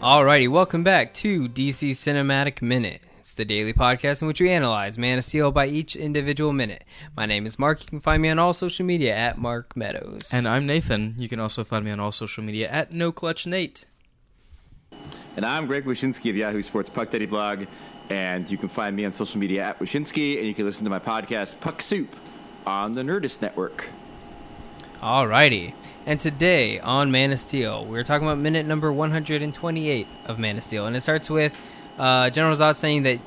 Alrighty, 0.00 0.48
welcome 0.48 0.84
back 0.84 1.12
to 1.14 1.48
DC 1.48 1.90
Cinematic 1.90 2.62
Minute. 2.62 3.00
It's 3.18 3.34
the 3.34 3.44
daily 3.44 3.72
podcast 3.72 4.22
in 4.22 4.28
which 4.28 4.40
we 4.40 4.48
analyze 4.48 4.96
Man 4.96 5.18
of 5.18 5.24
Steel 5.24 5.50
by 5.50 5.66
each 5.66 5.96
individual 5.96 6.52
minute. 6.52 6.84
My 7.16 7.26
name 7.26 7.46
is 7.46 7.58
Mark. 7.58 7.80
You 7.80 7.88
can 7.88 8.00
find 8.00 8.22
me 8.22 8.28
on 8.28 8.38
all 8.38 8.52
social 8.52 8.86
media 8.86 9.12
at 9.12 9.38
Mark 9.38 9.76
Meadows. 9.76 10.30
And 10.32 10.46
I'm 10.46 10.66
Nathan. 10.66 11.16
You 11.18 11.28
can 11.28 11.40
also 11.40 11.64
find 11.64 11.84
me 11.84 11.90
on 11.90 11.98
all 11.98 12.12
social 12.12 12.44
media 12.44 12.68
at 12.68 12.92
No 12.92 13.10
Clutch 13.10 13.44
Nate. 13.44 13.86
And 15.34 15.44
I'm 15.44 15.66
Greg 15.66 15.84
Wyshynski 15.84 16.30
of 16.30 16.36
Yahoo 16.36 16.62
Sports 16.62 16.88
Puck 16.88 17.10
Daddy 17.10 17.26
blog. 17.26 17.66
And 18.08 18.48
you 18.48 18.56
can 18.56 18.68
find 18.68 18.94
me 18.94 19.04
on 19.04 19.10
social 19.10 19.40
media 19.40 19.64
at 19.64 19.80
Wyshynski. 19.80 20.38
And 20.38 20.46
you 20.46 20.54
can 20.54 20.64
listen 20.64 20.84
to 20.84 20.90
my 20.90 21.00
podcast, 21.00 21.58
Puck 21.58 21.82
Soup, 21.82 22.14
on 22.64 22.92
the 22.92 23.02
Nerdist 23.02 23.42
Network. 23.42 23.88
Alrighty. 25.02 25.74
And 26.06 26.18
today 26.18 26.80
on 26.80 27.10
Man 27.10 27.32
of 27.32 27.38
Steel, 27.38 27.84
we're 27.84 28.02
talking 28.04 28.26
about 28.26 28.38
minute 28.38 28.66
number 28.66 28.92
128 28.92 30.06
of 30.26 30.38
Man 30.38 30.56
of 30.56 30.64
Steel. 30.64 30.86
And 30.86 30.96
it 30.96 31.02
starts 31.02 31.30
with 31.30 31.56
uh, 31.98 32.30
General 32.30 32.56
Zod 32.56 32.76
saying 32.76 33.02
that 33.04 33.20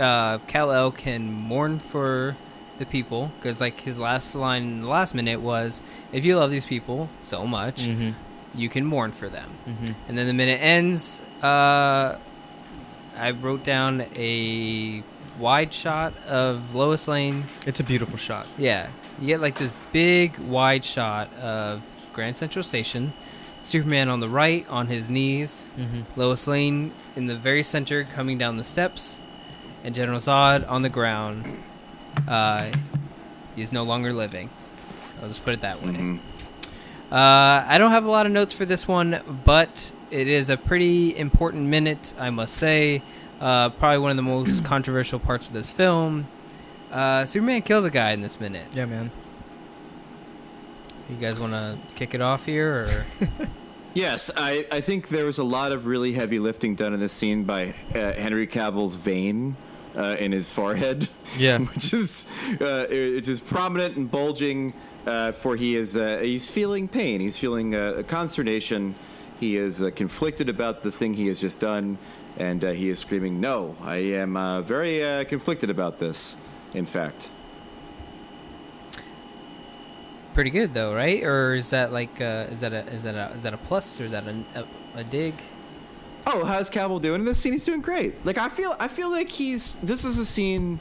uh, 0.00 0.38
Kal-El 0.46 0.92
can 0.92 1.30
mourn 1.32 1.80
for 1.80 2.36
the 2.78 2.86
people. 2.86 3.32
Because, 3.38 3.60
like, 3.60 3.80
his 3.80 3.98
last 3.98 4.34
line 4.34 4.62
in 4.62 4.82
the 4.82 4.88
last 4.88 5.14
minute 5.14 5.40
was, 5.40 5.82
if 6.12 6.24
you 6.24 6.36
love 6.36 6.50
these 6.50 6.66
people 6.66 7.08
so 7.22 7.46
much, 7.46 7.82
Mm-hmm. 7.86 8.10
you 8.58 8.68
can 8.68 8.86
mourn 8.86 9.12
for 9.12 9.28
them. 9.28 9.50
Mhm. 9.68 9.94
And 10.08 10.16
then 10.16 10.26
the 10.26 10.32
minute 10.32 10.60
ends, 10.62 11.20
uh, 11.42 12.16
I 13.16 13.30
wrote 13.32 13.64
down 13.64 14.06
a 14.14 15.02
wide 15.38 15.72
shot 15.72 16.12
of 16.26 16.74
Lois 16.74 17.08
Lane. 17.08 17.44
It's 17.66 17.80
a 17.80 17.84
beautiful 17.84 18.16
shot. 18.18 18.46
Yeah, 18.56 18.88
you 19.20 19.26
get 19.26 19.40
like 19.40 19.58
this 19.58 19.70
big 19.92 20.38
wide 20.38 20.84
shot 20.84 21.32
of 21.34 21.82
Grand 22.12 22.36
Central 22.36 22.62
Station. 22.62 23.12
Superman 23.64 24.08
on 24.08 24.20
the 24.20 24.28
right, 24.28 24.66
on 24.68 24.86
his 24.86 25.10
knees. 25.10 25.68
Mm-hmm. 25.78 26.18
Lois 26.18 26.46
Lane 26.46 26.92
in 27.16 27.26
the 27.26 27.36
very 27.36 27.62
center, 27.62 28.04
coming 28.04 28.38
down 28.38 28.56
the 28.56 28.64
steps, 28.64 29.20
and 29.84 29.94
General 29.94 30.20
Zod 30.20 30.68
on 30.70 30.82
the 30.82 30.88
ground. 30.88 31.62
Uh, 32.26 32.70
he's 33.54 33.72
no 33.72 33.82
longer 33.82 34.12
living. 34.12 34.48
I'll 35.20 35.28
just 35.28 35.44
put 35.44 35.52
it 35.54 35.60
that 35.60 35.82
way. 35.82 35.90
Mhm. 35.90 36.18
Uh, 37.10 37.64
I 37.66 37.76
don't 37.78 37.90
have 37.90 38.04
a 38.04 38.10
lot 38.10 38.26
of 38.26 38.32
notes 38.32 38.52
for 38.54 38.64
this 38.64 38.86
one, 38.86 39.20
but 39.44 39.90
it 40.10 40.28
is 40.28 40.50
a 40.50 40.56
pretty 40.56 41.16
important 41.16 41.64
minute, 41.66 42.12
I 42.18 42.30
must 42.30 42.54
say. 42.54 43.02
Uh, 43.40 43.70
probably 43.70 43.98
one 43.98 44.10
of 44.10 44.16
the 44.16 44.22
most 44.22 44.64
controversial 44.64 45.18
parts 45.18 45.46
of 45.46 45.52
this 45.52 45.70
film. 45.70 46.26
Uh, 46.90 47.24
Superman 47.24 47.62
kills 47.62 47.84
a 47.84 47.90
guy 47.90 48.12
in 48.12 48.20
this 48.20 48.40
minute. 48.40 48.66
Yeah, 48.74 48.86
man. 48.86 49.10
You 51.08 51.16
guys 51.16 51.38
want 51.38 51.52
to 51.52 51.78
kick 51.94 52.14
it 52.14 52.20
off 52.20 52.46
here, 52.46 53.06
or 53.20 53.26
Yes, 53.94 54.30
I, 54.36 54.66
I 54.70 54.80
think 54.80 55.08
there 55.08 55.24
was 55.24 55.38
a 55.38 55.44
lot 55.44 55.72
of 55.72 55.86
really 55.86 56.12
heavy 56.12 56.38
lifting 56.38 56.74
done 56.74 56.92
in 56.92 57.00
this 57.00 57.12
scene 57.12 57.44
by 57.44 57.74
uh, 57.94 58.12
Henry 58.12 58.46
Cavill's 58.46 58.94
vein 58.94 59.56
uh, 59.96 60.16
in 60.18 60.32
his 60.32 60.50
forehead. 60.50 61.08
Yeah. 61.36 61.58
which 61.74 61.92
is 61.92 62.26
uh, 62.60 62.86
which 62.88 63.28
is 63.28 63.40
prominent 63.40 63.96
and 63.96 64.10
bulging. 64.10 64.74
Uh, 65.06 65.32
for 65.32 65.56
he 65.56 65.74
is 65.74 65.96
uh, 65.96 66.18
he's 66.22 66.50
feeling 66.50 66.86
pain. 66.86 67.20
He's 67.20 67.38
feeling 67.38 67.74
uh, 67.74 68.02
consternation. 68.06 68.94
He 69.40 69.56
is 69.56 69.80
uh, 69.80 69.90
conflicted 69.94 70.48
about 70.48 70.82
the 70.82 70.92
thing 70.92 71.14
he 71.14 71.28
has 71.28 71.40
just 71.40 71.58
done, 71.60 71.96
and 72.38 72.64
uh, 72.64 72.70
he 72.70 72.88
is 72.88 72.98
screaming, 72.98 73.40
"No! 73.40 73.76
I 73.82 73.96
am 73.96 74.36
uh, 74.36 74.62
very 74.62 75.04
uh, 75.04 75.24
conflicted 75.24 75.68
about 75.68 75.98
this." 75.98 76.36
In 76.74 76.86
fact, 76.86 77.28
pretty 80.34 80.50
good 80.50 80.72
though, 80.72 80.94
right? 80.94 81.22
Or 81.22 81.54
is 81.54 81.70
that 81.70 81.92
like 81.92 82.20
uh, 82.20 82.46
is 82.50 82.60
that 82.60 82.72
a 82.72 82.86
is 82.86 83.02
that 83.02 83.14
a 83.14 83.34
is 83.34 83.42
that 83.42 83.54
a 83.54 83.58
plus 83.58 84.00
or 84.00 84.04
is 84.04 84.12
that 84.12 84.24
a, 84.26 84.44
a, 84.54 85.00
a 85.00 85.04
dig? 85.04 85.34
Oh, 86.30 86.44
how's 86.44 86.68
Cavill 86.68 87.00
doing 87.00 87.20
in 87.20 87.24
this 87.24 87.38
scene? 87.38 87.52
He's 87.52 87.64
doing 87.64 87.80
great. 87.80 88.24
Like 88.24 88.38
I 88.38 88.48
feel, 88.48 88.76
I 88.78 88.88
feel 88.88 89.10
like 89.10 89.30
he's. 89.30 89.74
This 89.76 90.04
is 90.04 90.18
a 90.18 90.26
scene 90.26 90.78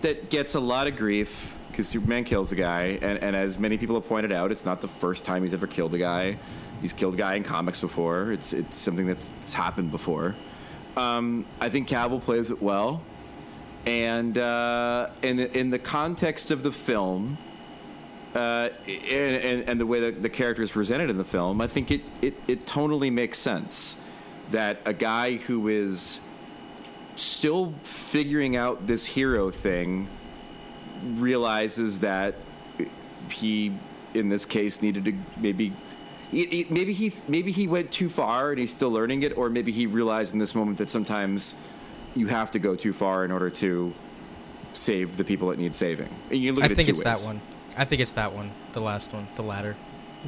that 0.00 0.30
gets 0.30 0.54
a 0.54 0.60
lot 0.60 0.86
of 0.86 0.96
grief 0.96 1.56
because 1.68 1.88
Superman 1.88 2.24
kills 2.24 2.52
a 2.52 2.54
guy, 2.54 2.98
and, 3.02 3.18
and 3.18 3.34
as 3.34 3.58
many 3.58 3.76
people 3.76 3.96
have 3.96 4.06
pointed 4.06 4.32
out, 4.32 4.50
it's 4.50 4.64
not 4.64 4.80
the 4.80 4.88
first 4.88 5.24
time 5.24 5.42
he's 5.42 5.52
ever 5.54 5.66
killed 5.66 5.94
a 5.94 5.98
guy. 5.98 6.38
He's 6.80 6.92
killed 6.92 7.14
a 7.14 7.16
guy 7.16 7.34
in 7.34 7.42
comics 7.42 7.80
before. 7.80 8.32
It's 8.32 8.52
it's 8.52 8.76
something 8.76 9.06
that's 9.06 9.30
it's 9.42 9.54
happened 9.54 9.90
before. 9.90 10.36
Um, 10.96 11.46
I 11.60 11.68
think 11.68 11.88
Cavill 11.88 12.20
plays 12.22 12.50
it 12.50 12.60
well, 12.60 13.02
and 13.86 14.36
uh, 14.36 15.10
in 15.22 15.38
in 15.38 15.70
the 15.70 15.78
context 15.78 16.50
of 16.50 16.62
the 16.62 16.72
film, 16.72 17.38
uh, 18.34 18.68
and, 18.86 19.68
and, 19.68 19.80
the 19.80 19.86
way 19.86 20.00
that 20.00 20.22
the 20.22 20.28
character 20.28 20.62
is 20.62 20.70
presented 20.70 21.10
in 21.10 21.18
the 21.18 21.24
film, 21.24 21.60
I 21.60 21.66
think 21.66 21.90
it, 21.90 22.02
it, 22.22 22.34
it 22.46 22.64
tonally 22.64 23.12
makes 23.12 23.38
sense 23.38 23.96
that 24.52 24.78
a 24.84 24.92
guy 24.92 25.36
who 25.36 25.68
is 25.68 26.20
still 27.16 27.74
figuring 27.82 28.56
out 28.56 28.86
this 28.86 29.04
hero 29.04 29.50
thing 29.50 30.08
realizes 31.02 32.00
that 32.00 32.34
he, 33.30 33.72
in 34.14 34.28
this 34.28 34.46
case, 34.46 34.82
needed 34.82 35.04
to 35.04 35.14
maybe. 35.36 35.72
He- 36.30 36.46
he- 36.46 36.66
Maybe 36.70 36.92
he 36.92 37.12
maybe 37.28 37.50
he 37.52 37.66
went 37.66 37.90
too 37.90 38.08
far 38.08 38.50
and 38.50 38.58
he's 38.60 38.72
still 38.72 38.90
learning 38.90 39.22
it, 39.22 39.36
or 39.36 39.48
maybe 39.50 39.72
he 39.72 39.86
realized 39.86 40.32
in 40.32 40.38
this 40.38 40.54
moment 40.54 40.78
that 40.78 40.88
sometimes 40.88 41.54
you 42.14 42.26
have 42.28 42.50
to 42.52 42.58
go 42.58 42.74
too 42.76 42.92
far 42.92 43.24
in 43.24 43.30
order 43.32 43.50
to 43.50 43.92
save 44.72 45.16
the 45.16 45.24
people 45.24 45.48
that 45.48 45.58
need 45.58 45.74
saving. 45.74 46.08
And 46.30 46.40
you 46.40 46.52
look 46.52 46.62
I 46.62 46.66
at 46.66 46.72
it 46.72 46.74
think 46.76 46.86
two 46.86 46.90
it's 46.92 47.04
ways. 47.04 47.20
that 47.22 47.26
one. 47.26 47.40
I 47.76 47.84
think 47.84 48.00
it's 48.00 48.12
that 48.12 48.32
one. 48.32 48.50
The 48.72 48.80
last 48.80 49.12
one. 49.12 49.26
The 49.36 49.42
latter. 49.42 49.76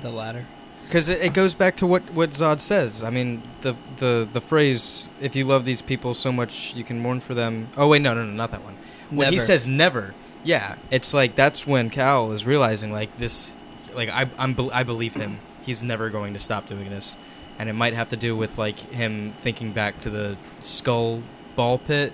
The 0.01 0.11
latter. 0.11 0.45
Because 0.87 1.09
it, 1.09 1.21
it 1.23 1.35
goes 1.35 1.55
back 1.55 1.77
to 1.77 1.87
what, 1.87 2.03
what 2.13 2.31
Zod 2.31 2.59
says. 2.61 3.03
I 3.05 3.11
mean, 3.11 3.43
the, 3.61 3.77
the 3.99 4.29
the 4.33 4.41
phrase, 4.41 5.07
if 5.21 5.37
you 5.37 5.45
love 5.45 5.65
these 5.65 5.81
people 5.83 6.15
so 6.15 6.33
much, 6.33 6.75
you 6.75 6.83
can 6.85 6.99
mourn 7.01 7.21
for 7.21 7.35
them. 7.35 7.69
Oh, 7.77 7.89
wait, 7.89 8.03
no, 8.03 8.15
no, 8.15 8.25
no, 8.25 8.33
not 8.33 8.51
that 8.51 8.63
one. 8.65 8.77
When 9.11 9.33
he 9.33 9.39
says 9.39 9.67
never, 9.67 10.13
yeah, 10.45 10.77
it's 10.91 11.15
like 11.15 11.35
that's 11.37 11.67
when 11.67 11.89
Kal 11.91 12.33
is 12.33 12.45
realizing, 12.47 12.93
like, 12.93 13.17
this, 13.19 13.55
like, 13.95 14.09
I, 14.09 14.29
I'm, 14.39 14.55
bel- 14.55 14.73
I 14.73 14.83
believe 14.83 15.15
him. 15.15 15.39
He's 15.63 15.83
never 15.83 16.11
going 16.11 16.33
to 16.35 16.39
stop 16.39 16.67
doing 16.67 16.91
this. 16.91 17.17
And 17.59 17.69
it 17.69 17.75
might 17.75 17.95
have 17.95 18.09
to 18.11 18.17
do 18.17 18.37
with, 18.37 18.59
like, 18.59 18.79
him 18.79 19.33
thinking 19.43 19.73
back 19.73 20.01
to 20.03 20.11
the 20.11 20.37
skull 20.61 21.23
ball 21.57 21.79
pit. 21.79 22.13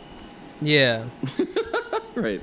Yeah. 0.60 1.04
Right. 2.14 2.42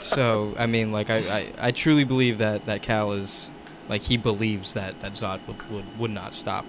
So, 0.00 0.54
I 0.58 0.64
mean, 0.64 0.90
like, 0.90 1.10
I, 1.10 1.16
I, 1.18 1.52
I 1.68 1.70
truly 1.72 2.04
believe 2.04 2.38
that, 2.38 2.64
that 2.64 2.80
Kal 2.80 3.12
is, 3.12 3.50
like, 3.90 4.00
he 4.00 4.16
believes 4.16 4.72
that, 4.72 4.98
that 5.00 5.12
Zod 5.12 5.40
would, 5.46 5.70
would, 5.70 5.98
would 5.98 6.10
not 6.10 6.34
stop. 6.34 6.64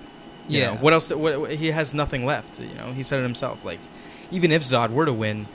You 0.50 0.60
Yeah. 0.60 0.72
know, 0.74 0.76
what 0.82 0.92
else? 0.92 1.10
What, 1.10 1.40
what- 1.40 1.52
he 1.52 1.68
has 1.72 1.94
nothing 1.94 2.26
left. 2.26 2.60
You 2.60 2.74
know, 2.76 2.92
he 2.92 3.02
said 3.02 3.20
it 3.22 3.24
himself. 3.24 3.64
Like, 3.64 3.80
even 4.30 4.52
if 4.52 4.62
Zod 4.62 4.92
were 4.92 5.06
to 5.06 5.14
win, 5.14 5.46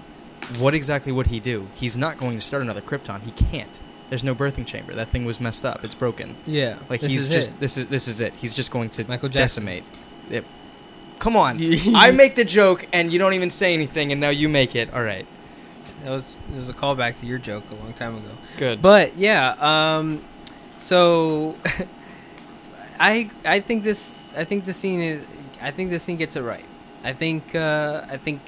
what 0.58 0.72
exactly 0.72 1.12
would 1.12 1.26
he 1.26 1.40
do? 1.40 1.68
He's 1.74 1.98
not 1.98 2.16
going 2.16 2.38
to 2.38 2.40
start 2.40 2.62
another 2.62 2.80
Krypton. 2.80 3.20
He 3.20 3.32
can't. 3.32 3.78
There's 4.12 4.24
no 4.24 4.34
birthing 4.34 4.66
chamber. 4.66 4.92
That 4.92 5.08
thing 5.08 5.24
was 5.24 5.40
messed 5.40 5.64
up. 5.64 5.82
It's 5.84 5.94
broken. 5.94 6.36
Yeah. 6.46 6.76
Like 6.90 7.00
This 7.00 7.12
he's 7.12 7.22
is 7.22 7.28
just 7.28 7.48
it. 7.48 7.60
this 7.60 7.78
is 7.78 7.86
this 7.86 8.08
is 8.08 8.20
it. 8.20 8.34
He's 8.36 8.52
just 8.52 8.70
going 8.70 8.90
to 8.90 9.08
Michael 9.08 9.30
Jackson. 9.30 9.64
decimate. 9.64 9.84
Yep. 10.28 10.44
Come 11.18 11.34
on. 11.34 11.58
I 11.94 12.10
make 12.10 12.34
the 12.34 12.44
joke 12.44 12.86
and 12.92 13.10
you 13.10 13.18
don't 13.18 13.32
even 13.32 13.50
say 13.50 13.72
anything, 13.72 14.12
and 14.12 14.20
now 14.20 14.28
you 14.28 14.50
make 14.50 14.76
it. 14.76 14.92
All 14.92 15.02
right. 15.02 15.24
That 16.04 16.10
was 16.10 16.30
it 16.52 16.56
was 16.56 16.68
a 16.68 16.74
callback 16.74 17.20
to 17.20 17.26
your 17.26 17.38
joke 17.38 17.64
a 17.70 17.74
long 17.76 17.94
time 17.94 18.14
ago. 18.18 18.28
Good. 18.58 18.82
But 18.82 19.16
yeah, 19.16 19.56
um, 19.96 20.22
so 20.78 21.56
I 23.00 23.30
I 23.46 23.60
think 23.60 23.82
this 23.82 24.30
I 24.36 24.44
think 24.44 24.66
the 24.66 24.74
scene 24.74 25.00
is 25.00 25.24
I 25.62 25.70
think 25.70 25.88
this 25.88 26.02
scene 26.02 26.18
gets 26.18 26.36
it 26.36 26.42
right. 26.42 26.66
I 27.02 27.14
think 27.14 27.54
uh, 27.54 28.04
I 28.10 28.18
think 28.18 28.40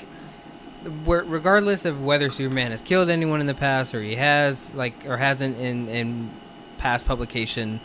regardless 0.85 1.85
of 1.85 2.05
whether 2.05 2.31
Superman 2.31 2.71
has 2.71 2.83
killed 2.83 3.09
anyone 3.11 3.41
in 3.41 3.47
the 3.47 3.55
past 3.55 3.95
or 3.95 4.03
he 4.03 4.15
has 4.17 4.75
like 4.75 5.07
or 5.07 5.17
hasn't 5.17 5.59
in 5.59 5.89
in 5.89 6.31
past 6.79 7.07
publication, 7.07 7.81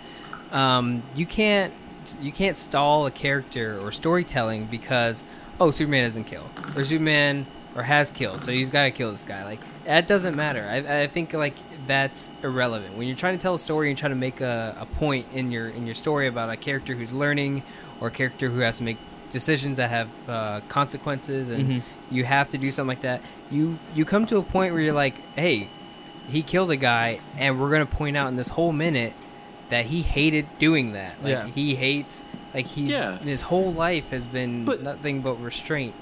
um, 0.51 1.03
you 1.15 1.25
can't 1.25 1.73
you 2.21 2.31
can't 2.31 2.57
stall 2.57 3.05
a 3.05 3.11
character 3.11 3.79
or 3.81 3.91
storytelling 3.91 4.65
because 4.65 5.23
oh 5.59 5.71
Superman 5.71 6.03
doesn't 6.05 6.23
kill 6.25 6.43
or 6.75 6.83
Superman 6.83 7.45
or 7.75 7.83
has 7.83 8.09
killed 8.09 8.43
so 8.43 8.51
he's 8.51 8.69
got 8.71 8.83
to 8.85 8.91
kill 8.91 9.11
this 9.11 9.23
guy 9.23 9.43
like 9.45 9.59
that 9.85 10.07
doesn't 10.07 10.35
matter. 10.35 10.67
I, 10.69 11.03
I 11.03 11.07
think 11.07 11.33
like 11.33 11.53
that's 11.87 12.29
irrelevant 12.43 12.97
when 12.97 13.07
you're 13.07 13.17
trying 13.17 13.37
to 13.37 13.41
tell 13.41 13.55
a 13.55 13.59
story 13.59 13.89
and 13.89 13.97
trying 13.97 14.11
to 14.11 14.17
make 14.17 14.41
a, 14.41 14.75
a 14.79 14.85
point 14.85 15.25
in 15.33 15.51
your 15.51 15.69
in 15.69 15.85
your 15.85 15.95
story 15.95 16.27
about 16.27 16.49
a 16.49 16.57
character 16.57 16.95
who's 16.95 17.11
learning 17.11 17.63
or 18.01 18.07
a 18.07 18.11
character 18.11 18.49
who 18.49 18.59
has 18.59 18.77
to 18.77 18.83
make 18.83 18.97
decisions 19.31 19.77
that 19.77 19.89
have 19.91 20.07
uh, 20.27 20.61
consequences 20.67 21.49
and 21.49 21.69
Mhm. 21.69 21.81
You 22.11 22.23
have 22.23 22.49
to 22.49 22.57
do 22.57 22.71
something 22.71 22.87
like 22.89 23.01
that 23.01 23.21
you 23.51 23.77
you 23.95 24.05
come 24.05 24.25
to 24.25 24.37
a 24.37 24.43
point 24.43 24.73
where 24.73 24.81
you're 24.81 24.93
like 24.93 25.17
hey 25.35 25.67
he 26.29 26.41
killed 26.43 26.69
a 26.71 26.77
guy 26.77 27.19
and 27.37 27.59
we're 27.59 27.69
gonna 27.71 27.85
point 27.85 28.15
out 28.17 28.27
in 28.27 28.35
this 28.35 28.47
whole 28.49 28.71
minute 28.71 29.13
that 29.69 29.85
he 29.85 30.01
hated 30.01 30.45
doing 30.59 30.93
that 30.93 31.15
like 31.23 31.31
Yeah. 31.31 31.47
he 31.47 31.75
hates 31.75 32.23
like 32.53 32.65
he's 32.65 32.89
Yeah. 32.89 33.17
his 33.19 33.41
whole 33.41 33.71
life 33.73 34.09
has 34.09 34.25
been 34.27 34.65
But- 34.65 34.81
nothing 34.83 35.21
but 35.21 35.35
restraint 35.41 35.93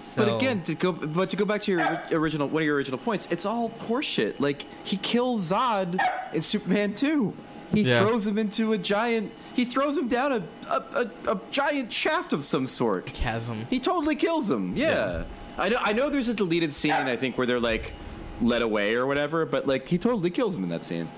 so 0.00 0.26
But 0.26 0.36
again, 0.36 0.60
to 0.64 0.74
go, 0.74 0.92
but 0.92 1.30
to 1.30 1.36
go 1.36 1.46
back 1.46 1.62
to 1.62 1.70
your 1.72 2.02
original, 2.12 2.46
one 2.46 2.60
of 2.62 2.66
your 2.66 2.76
original 2.76 2.98
points, 2.98 3.26
it's 3.30 3.46
all 3.46 3.70
horseshit. 3.88 4.34
Like 4.40 4.66
he 4.84 4.98
kills 4.98 5.50
Zod 5.50 5.98
in 6.34 6.42
Superman 6.42 6.92
2. 6.92 7.32
He 7.72 7.80
Yeah. 7.82 8.00
throws 8.00 8.26
him 8.26 8.36
into 8.36 8.74
a 8.74 8.78
giant 8.78 9.32
he 9.54 9.64
throws 9.64 9.96
him 9.96 10.08
down 10.08 10.32
a 10.32 10.42
a, 10.68 11.10
a, 11.26 11.32
a 11.32 11.40
giant 11.50 11.92
shaft 11.92 12.32
of 12.32 12.44
some 12.44 12.66
sort. 12.66 13.06
Chasm. 13.06 13.66
He 13.70 13.78
totally 13.78 14.16
kills 14.16 14.50
him. 14.50 14.76
Yeah. 14.76 14.90
Yeah. 14.90 15.24
I 15.58 15.68
know. 15.68 15.78
I 15.80 15.92
know. 15.92 16.10
There's 16.10 16.28
a 16.28 16.34
deleted 16.34 16.72
scene. 16.72 16.92
I 16.92 17.16
think 17.16 17.36
where 17.36 17.46
they're 17.46 17.60
like 17.60 17.92
led 18.40 18.62
away 18.62 18.94
or 18.94 19.06
whatever. 19.06 19.44
But 19.44 19.66
like 19.66 19.88
he 19.88 19.98
totally 19.98 20.30
kills 20.30 20.54
him 20.54 20.64
in 20.64 20.70
that 20.70 20.82
scene. 20.82 21.08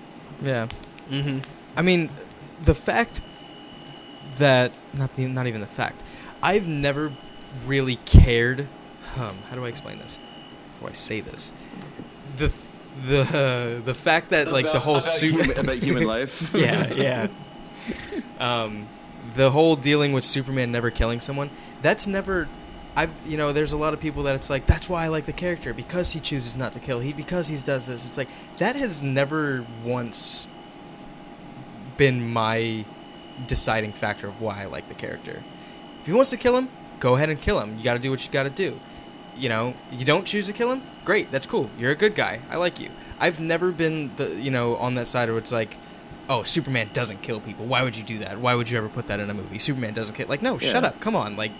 Yeah. 0.42 0.69
Mm-hmm. 1.10 1.38
I 1.76 1.82
mean, 1.82 2.10
the 2.64 2.75
fact 2.75 3.20
that 4.36 4.72
not 4.92 5.14
the, 5.16 5.26
not 5.26 5.46
even 5.46 5.60
the 5.60 5.66
fact. 5.66 6.02
I've 6.42 6.66
never 6.66 7.12
really 7.66 7.96
cared. 8.04 8.66
Um, 9.16 9.36
how 9.48 9.56
do 9.56 9.64
I 9.64 9.69
explain 9.69 9.98
this? 9.98 10.19
How 10.81 10.86
do 10.86 10.90
I 10.90 10.92
say 10.94 11.20
this? 11.20 11.52
The 12.36 12.52
the 13.06 13.82
the 13.84 13.94
fact 13.94 14.31
that 14.31 14.52
like 14.52 14.66
the 14.66 14.81
whole 14.81 14.96
about 14.96 15.04
super 15.04 15.42
human, 15.42 15.58
about 15.58 15.76
human 15.76 16.04
life. 16.04 16.54
yeah 16.54 16.92
yeah 16.92 17.28
um, 18.40 18.86
the 19.34 19.50
whole 19.50 19.76
dealing 19.76 20.12
with 20.12 20.25
Superman 20.25 20.72
never 20.72 20.90
killing 20.90 21.20
someone 21.20 21.50
that's 21.82 22.06
never 22.06 22.48
I've 22.96 23.12
you 23.26 23.36
know 23.36 23.52
there's 23.52 23.72
a 23.72 23.76
lot 23.76 23.94
of 23.94 24.00
people 24.00 24.25
that 24.25 24.36
it's 24.36 24.50
like 24.50 24.66
that's 24.66 24.88
why 24.88 25.04
I 25.04 25.08
like 25.08 25.26
the 25.26 25.32
character 25.32 25.75
because 25.75 26.12
he 26.12 26.20
chooses 26.20 26.56
not 26.56 26.72
to 26.75 26.81
kill 26.81 27.00
he 27.00 27.12
because 27.12 27.48
he 27.48 27.56
does 27.56 27.86
this. 27.86 28.06
It's 28.06 28.16
like 28.16 28.28
that 28.58 28.76
has 28.76 29.02
never 29.02 29.64
once 29.84 30.46
been 31.96 32.32
my 32.32 32.84
deciding 33.46 33.92
factor 33.92 34.28
of 34.28 34.40
why 34.40 34.62
I 34.62 34.66
like 34.66 34.88
the 34.88 34.94
character. 34.94 35.42
If 36.00 36.06
he 36.06 36.12
wants 36.12 36.31
to 36.31 36.36
kill 36.36 36.56
him 36.56 36.69
go 37.00 37.16
ahead 37.16 37.28
and 37.28 37.40
kill 37.40 37.60
him. 37.60 37.76
You 37.76 37.84
got 37.84 37.94
to 37.94 37.98
do 37.98 38.10
what 38.10 38.25
you 38.25 38.32
got 38.32 38.44
to 38.44 38.50
do. 38.50 38.78
You 39.36 39.48
know 39.48 39.75
you 39.90 40.04
don't 40.04 40.25
choose 40.25 40.46
to 40.46 40.52
kill 40.52 40.70
him 40.72 40.82
great 41.04 41.31
that's 41.32 41.46
cool. 41.46 41.69
You're 41.78 41.90
a 41.90 41.96
good 41.96 42.14
guy 42.14 42.40
I 42.50 42.56
like 42.56 42.78
you. 42.78 42.90
I've 43.19 43.40
never 43.40 43.72
been 43.72 44.14
the 44.16 44.34
you 44.36 44.52
know 44.52 44.76
on 44.76 44.94
that 44.94 45.08
side 45.08 45.28
where 45.28 45.38
it's 45.38 45.52
like 45.52 45.76
oh 46.29 46.43
Superman 46.43 46.88
doesn't 46.93 47.21
kill 47.23 47.41
people 47.41 47.67
why 47.67 47.82
would 47.82 47.97
you 47.97 48.03
do 48.05 48.19
that 48.19 48.38
why 48.38 48.55
would 48.55 48.71
you 48.71 48.79
ever 48.79 48.88
put 48.88 49.06
that 49.09 49.21
in 49.21 49.29
a 49.31 49.35
movie 49.35 49.59
Superman 49.59 49.93
doesn't 49.94 50.15
kill 50.15 50.26
like 50.29 50.43
no 50.43 50.59
Yeah. 50.59 50.71
shut 50.73 50.85
up 50.85 51.00
come 51.00 51.15
on 51.17 51.37
like 51.37 51.53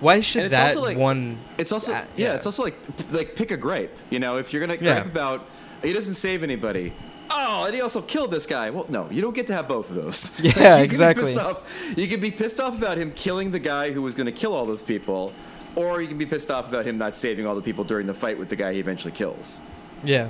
why 0.00 0.20
should 0.20 0.50
that 0.52 0.68
also, 0.76 0.82
like- 0.82 0.96
one 0.96 1.38
It's 1.58 1.72
also 1.72 1.92
Uh, 1.92 2.04
yeah, 2.16 2.28
yeah. 2.28 2.34
It's 2.34 2.46
also 2.46 2.62
like 2.62 2.76
like 3.10 3.34
pick 3.36 3.50
a 3.50 3.56
gripe. 3.56 3.96
You 4.10 4.18
know, 4.20 4.36
if 4.38 4.52
you're 4.52 4.60
gonna 4.60 4.74
Yeah. 4.80 5.00
gripe 5.00 5.06
about 5.06 5.46
he 5.82 5.92
doesn't 5.92 6.14
save 6.14 6.42
anybody. 6.42 6.92
Oh, 7.30 7.64
and 7.66 7.74
he 7.74 7.80
also 7.82 8.00
killed 8.00 8.30
this 8.30 8.46
guy. 8.46 8.70
Well, 8.70 8.86
no, 8.88 9.06
you 9.10 9.20
don't 9.20 9.34
get 9.34 9.46
to 9.48 9.54
have 9.54 9.68
both 9.68 9.90
of 9.90 9.96
those. 9.96 10.30
Yeah, 10.40 10.78
you 10.78 10.84
exactly. 10.84 11.34
pissed 11.34 11.38
off- 11.44 11.62
you 11.96 12.08
can 12.08 12.20
be 12.20 12.30
pissed 12.30 12.58
off 12.60 12.76
about 12.78 12.96
him 12.96 13.12
killing 13.14 13.50
the 13.50 13.58
guy 13.58 13.90
who 13.92 14.00
was 14.00 14.14
going 14.14 14.26
to 14.26 14.32
kill 14.32 14.54
all 14.54 14.64
those 14.64 14.82
people, 14.82 15.32
or 15.76 16.00
you 16.00 16.08
can 16.08 16.16
be 16.16 16.24
pissed 16.26 16.50
off 16.50 16.68
about 16.68 16.86
him 16.86 16.96
not 16.96 17.14
saving 17.14 17.46
all 17.46 17.54
the 17.54 17.60
people 17.60 17.84
during 17.84 18.06
the 18.06 18.14
fight 18.14 18.38
with 18.38 18.48
the 18.48 18.56
guy 18.56 18.72
he 18.72 18.78
eventually 18.80 19.12
kills. 19.12 19.60
Yeah. 20.02 20.28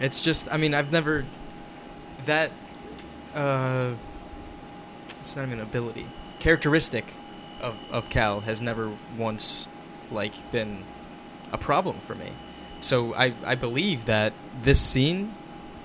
It's 0.00 0.20
just 0.22 0.50
I 0.52 0.56
mean, 0.56 0.72
I've 0.72 0.90
never 0.92 1.24
that 2.26 2.50
uh 3.34 3.92
it's 5.20 5.36
not 5.36 5.46
even 5.46 5.58
an 5.60 5.66
ability. 5.66 6.06
Characteristic 6.40 7.04
of 7.60 7.76
of 7.90 8.08
Kal 8.08 8.40
has 8.40 8.60
never 8.60 8.90
once 9.16 9.68
like 10.10 10.32
been 10.52 10.84
a 11.52 11.58
problem 11.58 11.98
for 12.00 12.14
me. 12.14 12.30
So 12.80 13.14
I 13.14 13.32
I 13.44 13.54
believe 13.54 14.04
that 14.06 14.32
this 14.62 14.80
scene 14.80 15.34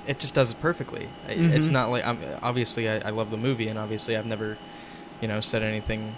it 0.05 0.19
just 0.19 0.33
does 0.33 0.51
it 0.51 0.59
perfectly. 0.59 1.07
I 1.27 1.31
It's 1.31 1.69
not 1.69 1.89
like 1.89 2.05
I'm 2.05 2.19
obviously 2.41 2.89
I, 2.89 2.97
I 3.07 3.09
love 3.11 3.31
the 3.31 3.37
movie 3.37 3.67
and 3.69 3.79
obviously 3.79 4.15
I've 4.17 4.25
never 4.25 4.57
you 5.21 5.27
know 5.27 5.39
said 5.41 5.63
anything 5.63 6.13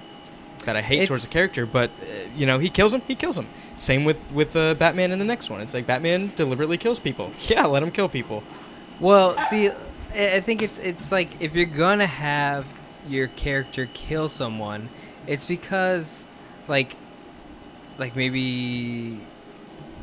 that 0.65 0.75
I 0.75 0.81
hate 0.81 0.95
It's- 0.95 1.07
towards 1.09 1.25
the 1.27 1.31
character, 1.31 1.65
but 1.67 1.91
uh, 2.01 2.05
you 2.35 2.45
know 2.47 2.57
he 2.59 2.69
kills 2.69 2.93
him, 2.93 3.01
he 3.07 3.13
kills 3.15 3.37
him. 3.37 3.47
Same 3.75 4.03
with 4.03 4.31
with 4.33 4.55
uh, 4.55 4.73
Batman 4.75 5.11
in 5.11 5.19
the 5.19 5.25
next 5.25 5.49
one. 5.49 5.61
It's 5.61 5.73
like 5.73 5.85
Batman 5.85 6.31
deliberately 6.35 6.77
kills 6.77 6.99
people. 6.99 7.31
Yeah, 7.47 7.65
let 7.67 7.81
him 7.83 7.91
kill 7.91 8.09
people. 8.09 8.43
Well, 8.99 9.39
see, 9.43 9.69
I 10.15 10.39
think 10.39 10.61
it's 10.61 10.79
it's 10.79 11.11
like 11.11 11.41
if 11.41 11.55
you're 11.55 11.65
gonna 11.65 12.07
have 12.07 12.65
your 13.07 13.27
character 13.27 13.89
kill 13.93 14.29
someone, 14.29 14.89
it's 15.27 15.45
because 15.45 16.25
like 16.67 16.95
like 17.97 18.15
maybe 18.15 19.19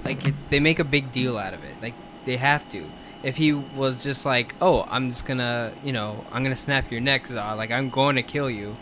like 0.05 0.29
it, 0.29 0.35
they 0.51 0.61
make 0.61 0.79
a 0.79 0.85
big 0.85 1.13
deal 1.13 1.39
out 1.39 1.55
of 1.55 1.65
it. 1.65 1.75
Like 1.81 1.95
they 2.25 2.37
have 2.37 2.69
to. 2.71 2.85
If 3.23 3.37
he 3.37 3.53
was 3.53 4.03
just 4.03 4.27
like, 4.27 4.55
"Oh, 4.61 4.87
I'm 4.91 5.09
just 5.09 5.25
gonna, 5.25 5.73
you 5.85 5.93
know, 5.93 6.25
I'm 6.33 6.43
gonna 6.43 6.57
snap 6.57 6.91
your 6.91 7.01
neck, 7.01 7.29
Zod. 7.29 7.57
Like 7.57 7.71
I'm 7.71 7.89
going 7.89 8.17
to 8.17 8.23
kill 8.23 8.51
you," 8.51 8.77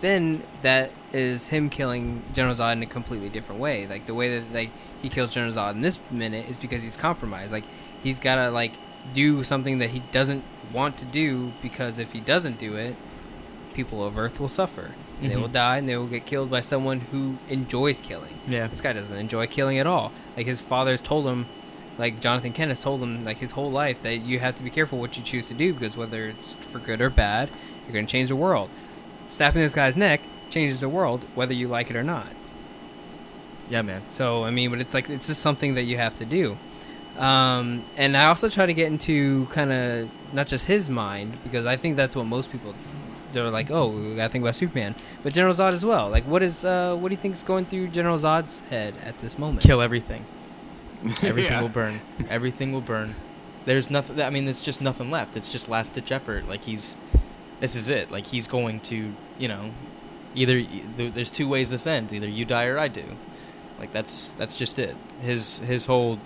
then 0.00 0.42
that 0.62 0.90
is 1.12 1.48
him 1.48 1.70
killing 1.70 2.22
General 2.34 2.56
Zod 2.56 2.72
in 2.72 2.82
a 2.82 2.86
completely 2.86 3.28
different 3.28 3.60
way. 3.60 3.86
Like 3.86 4.06
the 4.06 4.14
way 4.14 4.38
that 4.38 4.52
like 4.52 4.70
he 5.00 5.08
kills 5.08 5.32
General 5.32 5.52
Zod 5.52 5.72
in 5.72 5.80
this 5.80 5.98
minute 6.10 6.48
is 6.48 6.56
because 6.56 6.82
he's 6.82 6.96
compromised. 6.96 7.52
Like 7.52 7.64
he's 8.02 8.18
gotta 8.20 8.50
like 8.50 8.72
do 9.12 9.44
something 9.44 9.78
that 9.78 9.90
he 9.90 10.00
doesn't 10.12 10.44
want 10.72 10.96
to 10.98 11.04
do 11.04 11.52
because 11.62 11.98
if 11.98 12.12
he 12.12 12.20
doesn't 12.20 12.58
do 12.58 12.76
it, 12.76 12.96
people 13.74 14.04
of 14.04 14.18
Earth 14.18 14.40
will 14.40 14.48
suffer. 14.48 14.92
And 15.20 15.30
They 15.30 15.36
will 15.36 15.44
mm-hmm. 15.44 15.52
die 15.52 15.78
and 15.78 15.88
they 15.88 15.96
will 15.96 16.06
get 16.06 16.26
killed 16.26 16.50
by 16.50 16.60
someone 16.60 17.00
who 17.00 17.38
enjoys 17.48 18.00
killing. 18.00 18.34
Yeah. 18.48 18.66
This 18.66 18.80
guy 18.80 18.92
doesn't 18.92 19.16
enjoy 19.16 19.46
killing 19.46 19.78
at 19.78 19.86
all. 19.86 20.12
Like 20.36 20.46
his 20.46 20.60
father's 20.60 21.00
told 21.00 21.26
him, 21.26 21.46
like 21.98 22.20
Jonathan 22.20 22.52
Kent 22.52 22.70
has 22.70 22.80
told 22.80 23.00
him, 23.00 23.24
like 23.24 23.38
his 23.38 23.52
whole 23.52 23.70
life 23.70 24.02
that 24.02 24.18
you 24.18 24.40
have 24.40 24.56
to 24.56 24.62
be 24.62 24.70
careful 24.70 24.98
what 24.98 25.16
you 25.16 25.22
choose 25.22 25.48
to 25.48 25.54
do 25.54 25.72
because 25.72 25.96
whether 25.96 26.24
it's 26.24 26.54
for 26.70 26.78
good 26.78 27.00
or 27.00 27.10
bad, 27.10 27.50
you're 27.84 27.92
going 27.92 28.06
to 28.06 28.10
change 28.10 28.28
the 28.28 28.36
world. 28.36 28.68
Snapping 29.28 29.62
this 29.62 29.74
guy's 29.74 29.96
neck 29.96 30.20
changes 30.50 30.80
the 30.80 30.88
world 30.88 31.24
whether 31.34 31.54
you 31.54 31.68
like 31.68 31.90
it 31.90 31.96
or 31.96 32.02
not. 32.02 32.28
Yeah, 33.70 33.82
man. 33.82 34.02
So 34.08 34.44
I 34.44 34.50
mean, 34.50 34.70
but 34.70 34.80
it's 34.80 34.94
like 34.94 35.08
it's 35.08 35.28
just 35.28 35.40
something 35.40 35.74
that 35.74 35.82
you 35.82 35.96
have 35.96 36.14
to 36.16 36.24
do. 36.24 36.58
Um, 37.18 37.84
and 37.96 38.16
I 38.16 38.26
also 38.26 38.48
try 38.48 38.66
to 38.66 38.74
get 38.74 38.86
into 38.88 39.46
kind 39.46 39.72
of 39.72 40.10
not 40.32 40.46
just 40.48 40.66
his 40.66 40.90
mind 40.90 41.32
because 41.44 41.64
I 41.66 41.76
think 41.76 41.96
that's 41.96 42.16
what 42.16 42.24
most 42.26 42.50
people 42.50 42.74
they're 43.32 43.50
like, 43.50 43.70
oh, 43.70 43.88
we 43.88 44.14
gotta 44.16 44.28
think 44.32 44.42
about 44.42 44.54
Superman, 44.54 44.94
but 45.24 45.32
General 45.34 45.54
Zod 45.54 45.72
as 45.72 45.84
well. 45.84 46.08
Like, 46.08 46.24
what 46.24 46.42
is 46.42 46.64
uh, 46.64 46.96
what 46.96 47.08
do 47.08 47.14
you 47.14 47.20
think 47.20 47.34
is 47.34 47.42
going 47.42 47.64
through 47.64 47.88
General 47.88 48.16
Zod's 48.18 48.60
head 48.70 48.94
at 49.04 49.18
this 49.20 49.38
moment? 49.38 49.62
Kill 49.62 49.80
everything. 49.80 50.24
Everything 51.22 51.52
Yeah. 51.52 51.60
will 51.60 51.68
burn. 51.68 52.00
Everything 52.30 52.72
will 52.72 52.80
burn. 52.80 53.14
There's 53.66 53.90
nothing. 53.90 54.20
I 54.22 54.30
mean, 54.30 54.48
it's 54.48 54.62
just 54.62 54.80
nothing 54.80 55.10
left. 55.10 55.36
It's 55.36 55.50
just 55.52 55.68
last 55.68 55.92
ditch 55.92 56.10
effort. 56.12 56.48
Like 56.48 56.62
he's, 56.62 56.96
this 57.60 57.74
is 57.76 57.90
it. 57.90 58.10
Like 58.10 58.26
he's 58.26 58.46
going 58.46 58.80
to, 58.80 59.12
you 59.38 59.48
know, 59.48 59.70
either 60.34 60.62
there's 60.96 61.28
two 61.30 61.46
ways 61.48 61.68
this 61.70 61.86
ends. 61.86 62.14
Either 62.14 62.28
you 62.28 62.44
die 62.44 62.66
or 62.66 62.78
I 62.78 62.88
do. 62.88 63.04
Like 63.78 63.92
that's 63.92 64.30
that's 64.38 64.56
just 64.56 64.78
it. 64.78 64.96
His 65.20 65.58
his 65.58 65.84
whole 65.86 66.18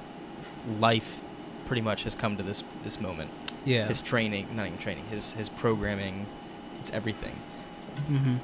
life, 0.80 1.20
pretty 1.66 1.82
much, 1.82 2.04
has 2.04 2.14
come 2.14 2.36
to 2.36 2.42
this 2.42 2.64
this 2.84 3.00
moment. 3.00 3.30
Yeah. 3.64 3.86
His 3.86 4.00
training, 4.00 4.48
not 4.54 4.66
even 4.66 4.78
training. 4.78 5.04
His 5.10 5.32
his 5.32 5.48
programming, 5.48 6.26
it's 6.80 6.90
everything. 6.90 7.36
mm-hmm. 8.10 8.36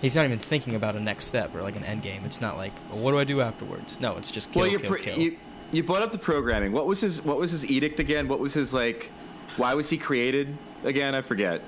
He's 0.00 0.14
not 0.14 0.26
even 0.26 0.38
thinking 0.38 0.74
about 0.74 0.96
a 0.96 1.00
next 1.00 1.24
step 1.26 1.54
or 1.54 1.62
like 1.62 1.76
an 1.76 1.84
end 1.84 2.02
game. 2.02 2.24
It's 2.26 2.40
not 2.40 2.58
like, 2.58 2.72
well, 2.90 3.00
what 3.00 3.12
do 3.12 3.18
I 3.18 3.24
do 3.24 3.40
afterwards? 3.40 3.98
No, 4.00 4.16
it's 4.18 4.30
just 4.30 4.52
kill, 4.52 4.62
well, 4.62 4.70
you 4.70 4.78
kill, 4.78 4.90
pr- 4.90 4.96
kill. 4.98 5.18
you 5.18 5.38
you 5.72 5.82
brought 5.82 6.02
up 6.02 6.12
the 6.12 6.18
programming. 6.18 6.72
What 6.72 6.86
was 6.86 7.00
his 7.00 7.22
What 7.22 7.38
was 7.38 7.50
his 7.52 7.64
edict 7.66 7.98
again? 8.00 8.28
What 8.28 8.38
was 8.38 8.52
his 8.54 8.74
like? 8.74 9.10
Why 9.56 9.74
was 9.74 9.88
he 9.88 9.96
created 9.96 10.56
again? 10.84 11.14
I 11.14 11.22
forget. 11.22 11.62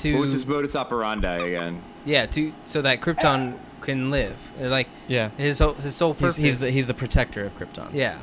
To 0.00 0.12
What 0.14 0.20
was 0.20 0.32
his 0.32 0.46
modus 0.46 0.76
operandi 0.76 1.36
again? 1.36 1.82
yeah, 2.04 2.26
to 2.26 2.52
so 2.64 2.82
that 2.82 3.00
Krypton 3.00 3.58
can 3.80 4.10
live. 4.10 4.36
Like 4.60 4.88
yeah. 5.08 5.30
his 5.30 5.58
whole, 5.58 5.74
his 5.74 5.94
sole 5.94 6.14
purpose. 6.14 6.36
He's, 6.36 6.44
he's 6.54 6.60
the 6.60 6.70
he's 6.70 6.86
the 6.86 6.94
protector 6.94 7.44
of 7.46 7.58
Krypton. 7.58 7.92
yeah, 7.94 8.18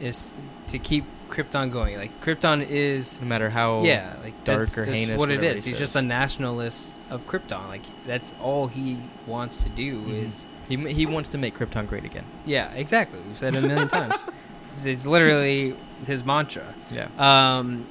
is 0.00 0.34
to 0.68 0.78
keep 0.78 1.04
Krypton 1.30 1.72
going. 1.72 1.96
Like 1.96 2.20
Krypton 2.22 2.66
is 2.68 3.20
No 3.20 3.26
matter 3.26 3.50
how 3.50 3.82
yeah, 3.82 4.14
like 4.22 4.34
dark 4.44 4.60
that's, 4.60 4.78
or 4.78 4.84
that's 4.84 4.96
heinous 4.96 5.18
what 5.18 5.30
it 5.30 5.42
is. 5.42 5.64
he 5.64 5.70
He's 5.70 5.78
just 5.78 5.96
a 5.96 6.02
nationalist 6.02 6.94
of 7.10 7.26
Krypton. 7.26 7.68
Like 7.68 7.82
that's 8.06 8.34
all 8.40 8.66
he 8.68 8.98
wants 9.26 9.62
to 9.64 9.68
do 9.70 10.00
Mhm. 10.02 10.26
is 10.26 10.46
he 10.68 10.76
he 10.92 11.06
wants 11.06 11.28
to 11.30 11.38
make 11.38 11.56
Krypton 11.58 11.86
great 11.88 12.04
again. 12.04 12.24
yeah, 12.46 12.70
exactly. 12.72 13.18
We've 13.26 13.38
said 13.38 13.54
it 13.54 13.64
a 13.64 13.66
million 13.66 13.88
times. 13.88 14.22
It's, 14.76 14.86
it's 14.86 15.06
literally 15.06 15.76
his 16.04 16.24
mantra. 16.24 16.74
Yeah. 16.90 17.06
Um, 17.18 17.86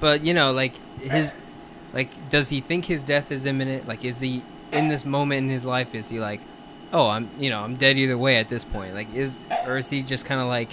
but 0.00 0.22
you 0.22 0.32
know, 0.32 0.52
like 0.52 0.72
his, 0.98 1.34
like, 1.92 2.08
does 2.30 2.48
he 2.48 2.62
think 2.62 2.86
his 2.86 3.02
death 3.02 3.30
is 3.30 3.44
imminent? 3.44 3.86
Like, 3.86 4.06
is 4.06 4.20
he 4.20 4.42
in 4.72 4.88
this 4.88 5.04
moment 5.04 5.44
in 5.44 5.48
his 5.50 5.66
life? 5.66 5.94
Is 5.94 6.08
he 6.08 6.20
like, 6.20 6.40
oh, 6.94 7.08
I'm, 7.08 7.28
you 7.38 7.50
know, 7.50 7.60
I'm 7.60 7.76
dead 7.76 7.98
either 7.98 8.16
way 8.16 8.36
at 8.36 8.48
this 8.48 8.64
point? 8.64 8.94
Like, 8.94 9.12
is 9.14 9.38
or 9.66 9.76
is 9.76 9.90
he 9.90 10.02
just 10.02 10.24
kind 10.24 10.40
of 10.40 10.46
like, 10.48 10.70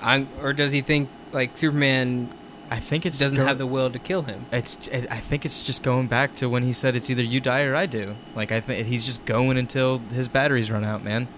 I'm, 0.00 0.28
or 0.42 0.52
does 0.52 0.72
he 0.72 0.82
think 0.82 1.08
like 1.32 1.56
Superman 1.56 2.30
I 2.70 2.80
think 2.80 3.06
it 3.06 3.10
doesn't 3.10 3.36
go- 3.36 3.44
have 3.44 3.58
the 3.58 3.66
will 3.66 3.90
to 3.90 3.98
kill 3.98 4.22
him? 4.22 4.46
It's 4.52 4.88
it, 4.88 5.10
I 5.10 5.20
think 5.20 5.44
it's 5.44 5.62
just 5.62 5.82
going 5.82 6.06
back 6.06 6.34
to 6.36 6.48
when 6.48 6.62
he 6.62 6.72
said 6.72 6.96
it's 6.96 7.10
either 7.10 7.22
you 7.22 7.40
die 7.40 7.62
or 7.64 7.74
I 7.74 7.86
do. 7.86 8.16
Like 8.34 8.52
I 8.52 8.60
think 8.60 8.86
he's 8.86 9.04
just 9.04 9.24
going 9.24 9.56
until 9.56 9.98
his 9.98 10.28
batteries 10.28 10.70
run 10.70 10.84
out, 10.84 11.04
man. 11.04 11.28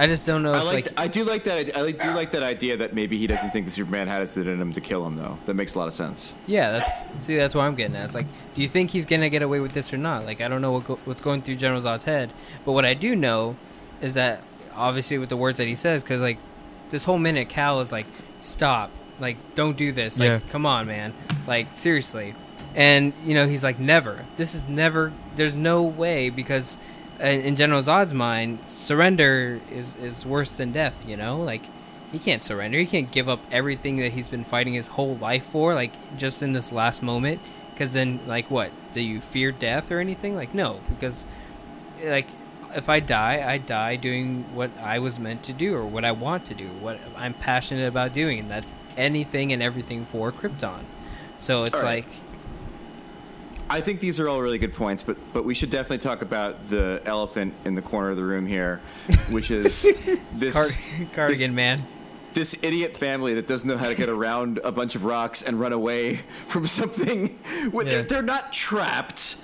I 0.00 0.06
just 0.06 0.24
don't 0.24 0.44
know. 0.44 0.52
I 0.52 0.58
if, 0.58 0.64
like. 0.64 0.74
like, 0.74 1.00
I 1.00 1.08
do 1.08 1.24
like 1.24 1.42
that. 1.44 1.76
I 1.76 1.82
like, 1.82 2.00
do 2.00 2.10
like 2.12 2.30
that 2.30 2.44
idea 2.44 2.76
that 2.76 2.94
maybe 2.94 3.18
he 3.18 3.26
doesn't 3.26 3.50
think 3.50 3.66
the 3.66 3.72
Superman 3.72 4.06
has 4.06 4.36
it 4.36 4.46
in 4.46 4.60
him 4.60 4.72
to 4.74 4.80
kill 4.80 5.04
him, 5.04 5.16
though. 5.16 5.36
That 5.46 5.54
makes 5.54 5.74
a 5.74 5.78
lot 5.80 5.88
of 5.88 5.94
sense. 5.94 6.34
Yeah, 6.46 6.70
that's 6.70 7.24
see, 7.24 7.36
that's 7.36 7.52
what 7.52 7.62
I'm 7.62 7.74
getting 7.74 7.96
at. 7.96 8.04
It's 8.04 8.14
like, 8.14 8.26
do 8.54 8.62
you 8.62 8.68
think 8.68 8.90
he's 8.90 9.06
gonna 9.06 9.28
get 9.28 9.42
away 9.42 9.58
with 9.58 9.72
this 9.72 9.92
or 9.92 9.96
not? 9.96 10.24
Like, 10.24 10.40
I 10.40 10.46
don't 10.46 10.62
know 10.62 10.70
what 10.70 10.84
go, 10.86 11.00
what's 11.04 11.20
going 11.20 11.42
through 11.42 11.56
General 11.56 11.80
Zod's 11.80 12.04
head, 12.04 12.32
but 12.64 12.72
what 12.72 12.84
I 12.84 12.94
do 12.94 13.16
know 13.16 13.56
is 14.00 14.14
that 14.14 14.40
obviously 14.76 15.18
with 15.18 15.30
the 15.30 15.36
words 15.36 15.58
that 15.58 15.66
he 15.66 15.74
says, 15.74 16.04
because 16.04 16.20
like 16.20 16.38
this 16.90 17.04
whole 17.04 17.18
minute, 17.18 17.48
Kal 17.48 17.80
is 17.80 17.92
like, 17.92 18.06
stop, 18.40 18.90
like, 19.20 19.36
don't 19.54 19.76
do 19.76 19.92
this, 19.92 20.18
like, 20.18 20.28
Yeah. 20.28 20.40
come 20.50 20.64
on, 20.66 20.86
man, 20.86 21.12
like 21.46 21.66
seriously, 21.76 22.34
and 22.74 23.12
you 23.24 23.34
know 23.34 23.46
he's 23.46 23.64
like 23.64 23.78
never. 23.78 24.24
This 24.36 24.54
is 24.54 24.66
never. 24.68 25.12
There's 25.36 25.56
no 25.56 25.82
way 25.82 26.30
because 26.30 26.76
in, 27.18 27.40
in 27.40 27.56
General 27.56 27.82
Zod's 27.82 28.14
mind, 28.14 28.58
surrender 28.66 29.60
is 29.72 29.96
is 29.96 30.24
worse 30.26 30.50
than 30.56 30.72
death. 30.72 30.94
You 31.08 31.16
know, 31.16 31.38
like 31.42 31.62
he 32.12 32.18
can't 32.18 32.42
surrender. 32.42 32.78
He 32.78 32.86
can't 32.86 33.10
give 33.10 33.28
up 33.28 33.40
everything 33.50 33.96
that 33.98 34.12
he's 34.12 34.28
been 34.28 34.44
fighting 34.44 34.74
his 34.74 34.86
whole 34.86 35.16
life 35.16 35.44
for, 35.52 35.74
like 35.74 35.92
just 36.16 36.42
in 36.42 36.52
this 36.52 36.70
last 36.72 37.02
moment. 37.02 37.40
Because 37.72 37.92
then, 37.92 38.18
like, 38.26 38.50
what? 38.50 38.70
Do 38.92 39.00
you 39.00 39.20
fear 39.20 39.52
death 39.52 39.92
or 39.92 40.00
anything? 40.00 40.34
Like, 40.34 40.52
no, 40.54 40.80
because 40.90 41.24
like 42.04 42.26
if 42.74 42.88
I 42.88 43.00
die, 43.00 43.42
I 43.46 43.58
die 43.58 43.96
doing 43.96 44.44
what 44.54 44.70
I 44.78 44.98
was 44.98 45.18
meant 45.18 45.42
to 45.44 45.52
do 45.52 45.74
or 45.74 45.86
what 45.86 46.04
I 46.04 46.12
want 46.12 46.44
to 46.46 46.54
do, 46.54 46.66
what 46.80 46.98
I'm 47.16 47.34
passionate 47.34 47.86
about 47.88 48.12
doing, 48.12 48.38
and 48.40 48.50
that's 48.50 48.72
anything 48.96 49.52
and 49.52 49.62
everything 49.62 50.04
for 50.06 50.32
Krypton. 50.32 50.80
So 51.36 51.64
it's 51.64 51.80
right. 51.82 52.04
like, 52.04 52.06
I 53.70 53.80
think 53.82 54.00
these 54.00 54.18
are 54.18 54.28
all 54.28 54.40
really 54.40 54.58
good 54.58 54.72
points, 54.74 55.02
but 55.02 55.16
but 55.32 55.44
we 55.44 55.54
should 55.54 55.70
definitely 55.70 55.98
talk 55.98 56.22
about 56.22 56.64
the 56.64 57.02
elephant 57.04 57.54
in 57.64 57.74
the 57.74 57.82
corner 57.82 58.10
of 58.10 58.16
the 58.16 58.24
room 58.24 58.46
here, 58.46 58.80
which 59.30 59.50
is 59.50 59.82
this 60.32 60.54
Car- 60.54 60.68
Cardigan 61.14 61.50
this- 61.50 61.50
Man. 61.50 61.86
this 62.32 62.56
idiot 62.62 62.96
family 62.96 63.34
that 63.34 63.46
doesn't 63.46 63.68
know 63.68 63.76
how 63.76 63.88
to 63.88 63.94
get 63.94 64.08
around 64.08 64.58
a 64.64 64.72
bunch 64.72 64.94
of 64.94 65.04
rocks 65.04 65.42
and 65.42 65.60
run 65.60 65.72
away 65.72 66.16
from 66.46 66.66
something. 66.66 67.38
With- 67.70 67.88
Yeah. 67.92 68.02
They're 68.02 68.22
not 68.22 68.52
trapped. 68.52 69.36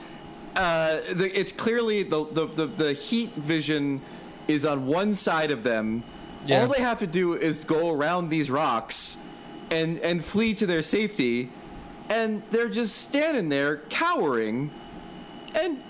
Uh, 0.56 1.00
the, 1.12 1.30
it's 1.38 1.52
clearly 1.52 2.02
the, 2.02 2.26
the, 2.26 2.46
the, 2.46 2.66
the 2.66 2.92
heat 2.92 3.32
vision 3.34 4.00
is 4.46 4.64
on 4.64 4.86
one 4.86 5.14
side 5.14 5.50
of 5.50 5.62
them. 5.62 6.04
Yeah. 6.46 6.62
All 6.62 6.68
they 6.68 6.80
have 6.80 6.98
to 7.00 7.06
do 7.06 7.34
is 7.34 7.64
go 7.64 7.90
around 7.90 8.28
these 8.28 8.50
rocks 8.50 9.16
and, 9.70 9.98
and 10.00 10.24
flee 10.24 10.54
to 10.54 10.66
their 10.66 10.82
safety. 10.82 11.50
And 12.08 12.42
they're 12.50 12.68
just 12.68 12.96
standing 12.96 13.48
there 13.48 13.78
cowering. 13.88 14.70
And 15.54 15.82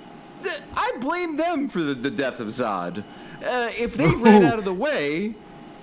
th- 0.42 0.60
I 0.76 0.92
blame 1.00 1.36
them 1.36 1.68
for 1.68 1.82
the, 1.82 1.94
the 1.94 2.10
death 2.10 2.40
of 2.40 2.48
Zod. 2.48 2.98
Uh, 3.44 3.70
if 3.76 3.94
they 3.94 4.08
ran 4.08 4.44
out 4.50 4.58
of 4.58 4.64
the 4.64 4.74
way 4.74 5.34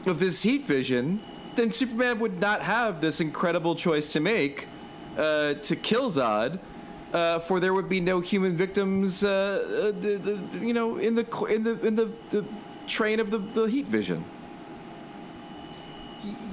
of 0.05 0.19
this 0.19 0.41
heat 0.41 0.63
vision, 0.63 1.21
then 1.55 1.71
Superman 1.71 2.19
would 2.19 2.39
not 2.39 2.61
have 2.61 3.01
this 3.01 3.19
incredible 3.19 3.75
choice 3.75 4.13
to 4.13 4.19
make 4.19 4.67
uh, 5.17 5.55
to 5.55 5.75
kill 5.75 6.09
Zod. 6.09 6.59
Uh, 7.13 7.39
for 7.39 7.59
there 7.59 7.73
would 7.73 7.89
be 7.89 7.99
no 7.99 8.21
human 8.21 8.55
victims, 8.55 9.21
uh, 9.23 9.29
uh, 9.29 9.99
the, 10.01 10.15
the, 10.17 10.65
you 10.65 10.73
know, 10.73 10.95
in 10.97 11.15
the 11.15 11.25
in 11.49 11.63
the 11.63 11.85
in 11.85 11.95
the, 11.95 12.09
the 12.29 12.45
train 12.87 13.19
of 13.19 13.31
the, 13.31 13.37
the 13.37 13.65
heat 13.65 13.85
vision. 13.85 14.23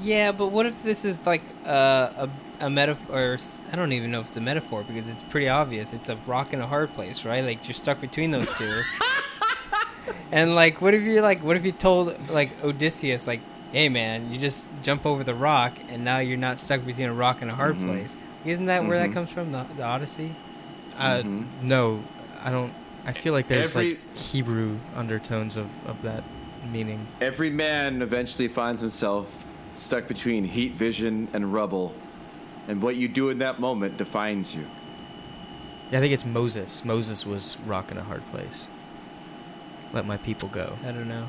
Yeah, 0.03 0.33
but 0.33 0.49
what 0.49 0.67
if 0.67 0.83
this 0.83 1.05
is 1.05 1.19
like 1.27 1.43
uh, 1.65 2.27
a 2.27 2.31
a 2.61 2.71
metaphor? 2.71 3.39
I 3.71 3.77
don't 3.77 3.93
even 3.93 4.11
know 4.11 4.21
if 4.21 4.29
it's 4.29 4.37
a 4.37 4.41
metaphor 4.41 4.83
because 4.83 5.09
it's 5.09 5.23
pretty 5.31 5.49
obvious. 5.49 5.93
It's 5.93 6.09
a 6.09 6.17
rock 6.27 6.53
and 6.53 6.63
a 6.63 6.67
hard 6.67 6.93
place, 6.95 7.25
right? 7.25 7.45
Like 7.45 7.69
you're 7.69 7.75
stuck 7.75 8.01
between 8.01 8.31
those 8.31 8.49
two. 8.59 8.83
and 10.33 10.55
like, 10.55 10.81
what 10.81 10.95
if 10.95 11.03
you 11.03 11.21
like? 11.21 11.41
What 11.43 11.57
if 11.57 11.65
you 11.65 11.73
told 11.73 12.17
like 12.31 12.51
Odysseus, 12.65 13.27
like, 13.27 13.41
"Hey, 13.73 13.89
man, 13.89 14.33
you 14.33 14.39
just 14.41 14.67
jump 14.83 15.05
over 15.07 15.23
the 15.23 15.35
rock, 15.35 15.75
and 15.89 16.03
now 16.05 16.19
you're 16.19 16.37
not 16.39 16.59
stuck 16.59 16.85
between 16.85 17.09
a 17.09 17.15
rock 17.15 17.43
and 17.43 17.51
a 17.51 17.55
hard 17.55 17.77
Mhm. 17.77 17.87
place." 17.87 18.17
Isn't 18.45 18.67
that 18.67 18.85
where 18.87 18.97
that 18.99 19.11
Mhm. 19.11 19.15
comes 19.15 19.31
from? 19.31 19.53
The, 19.53 19.67
the 19.77 19.83
Odyssey. 19.83 20.35
Uh, 20.99 21.23
Mhm. 21.23 21.45
No, 21.63 22.03
I 22.45 22.51
don't. 22.51 22.73
I 23.07 23.13
feel 23.13 23.33
like 23.33 23.49
there's 23.49 23.75
Every- 23.75 23.91
like 23.91 24.17
Hebrew 24.19 24.77
undertones 24.97 25.57
of, 25.57 25.67
of 25.87 26.03
that 26.03 26.25
meaning. 26.73 27.07
Every 27.21 27.51
man 27.51 28.03
eventually 28.03 28.49
finds 28.49 28.81
himself 28.81 29.33
stuck 29.75 30.09
between 30.09 30.45
heat 30.45 30.73
vision 30.75 31.29
and 31.33 31.53
rubble, 31.53 31.95
and 32.67 32.83
what 32.83 32.97
you 32.97 33.09
do 33.09 33.31
in 33.31 33.39
that 33.39 33.61
moment 33.61 33.97
defines 33.97 34.55
you. 34.55 34.67
Yeah, 35.91 35.99
I 35.99 36.01
think 36.03 36.13
it's 36.13 36.27
Moses. 36.27 36.85
Moses 36.85 37.25
was 37.25 37.57
rock 37.65 37.91
in 37.91 37.97
a 37.97 38.03
hard 38.03 38.23
place. 38.31 38.69
Let 39.93 40.05
my 40.05 40.19
people 40.19 40.49
go. 40.49 40.77
I 40.85 40.91
don't 40.93 41.09
know. 41.09 41.29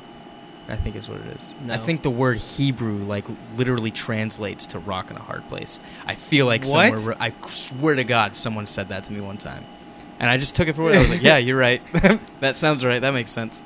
I 0.70 0.76
think 0.76 0.96
is 0.96 1.08
what 1.08 1.20
it 1.20 1.36
is. 1.38 1.54
No. 1.64 1.74
I 1.74 1.76
think 1.78 2.02
the 2.02 2.10
word 2.10 2.38
Hebrew 2.38 2.98
like 3.04 3.24
literally 3.56 3.90
translates 3.90 4.66
to 4.68 4.78
rock 4.78 5.10
in 5.10 5.16
a 5.16 5.22
hard 5.22 5.48
place. 5.48 5.80
I 6.06 6.14
feel 6.14 6.46
like 6.46 6.64
What? 6.64 6.94
somewhere 6.96 7.16
I 7.20 7.32
swear 7.46 7.94
to 7.94 8.04
God 8.04 8.34
someone 8.34 8.66
said 8.66 8.88
that 8.90 9.04
to 9.04 9.12
me 9.12 9.20
one 9.20 9.38
time. 9.38 9.64
And 10.18 10.28
I 10.28 10.36
just 10.36 10.54
took 10.54 10.68
it 10.68 10.74
for 10.74 10.82
what 10.82 10.94
I 10.94 11.00
was 11.00 11.10
like, 11.10 11.22
yeah, 11.22 11.38
you're 11.38 11.58
right. 11.58 11.80
that 12.40 12.54
sounds 12.56 12.84
right. 12.84 12.98
That 13.00 13.12
makes 13.14 13.30
sense. 13.30 13.62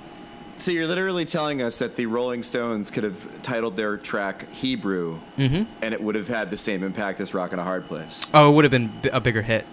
So 0.56 0.70
you're 0.70 0.86
literally 0.86 1.24
telling 1.24 1.60
us 1.62 1.78
that 1.78 1.96
the 1.96 2.06
Rolling 2.06 2.44
Stones 2.44 2.88
could 2.90 3.02
have 3.02 3.42
titled 3.42 3.74
their 3.74 3.96
track 3.96 4.48
Hebrew, 4.52 5.18
Mhm. 5.36 5.66
and 5.82 5.92
it 5.92 6.00
would 6.00 6.14
have 6.14 6.28
had 6.28 6.50
the 6.50 6.56
same 6.56 6.84
impact 6.84 7.18
as 7.20 7.34
"Rock 7.34 7.52
in 7.52 7.58
a 7.58 7.64
Hard 7.64 7.86
Place." 7.86 8.22
Oh, 8.32 8.50
it 8.52 8.54
would 8.54 8.64
have 8.64 8.70
been 8.70 8.86
bi- 9.02 9.10
a 9.12 9.20
bigger 9.20 9.42
hit. 9.42 9.66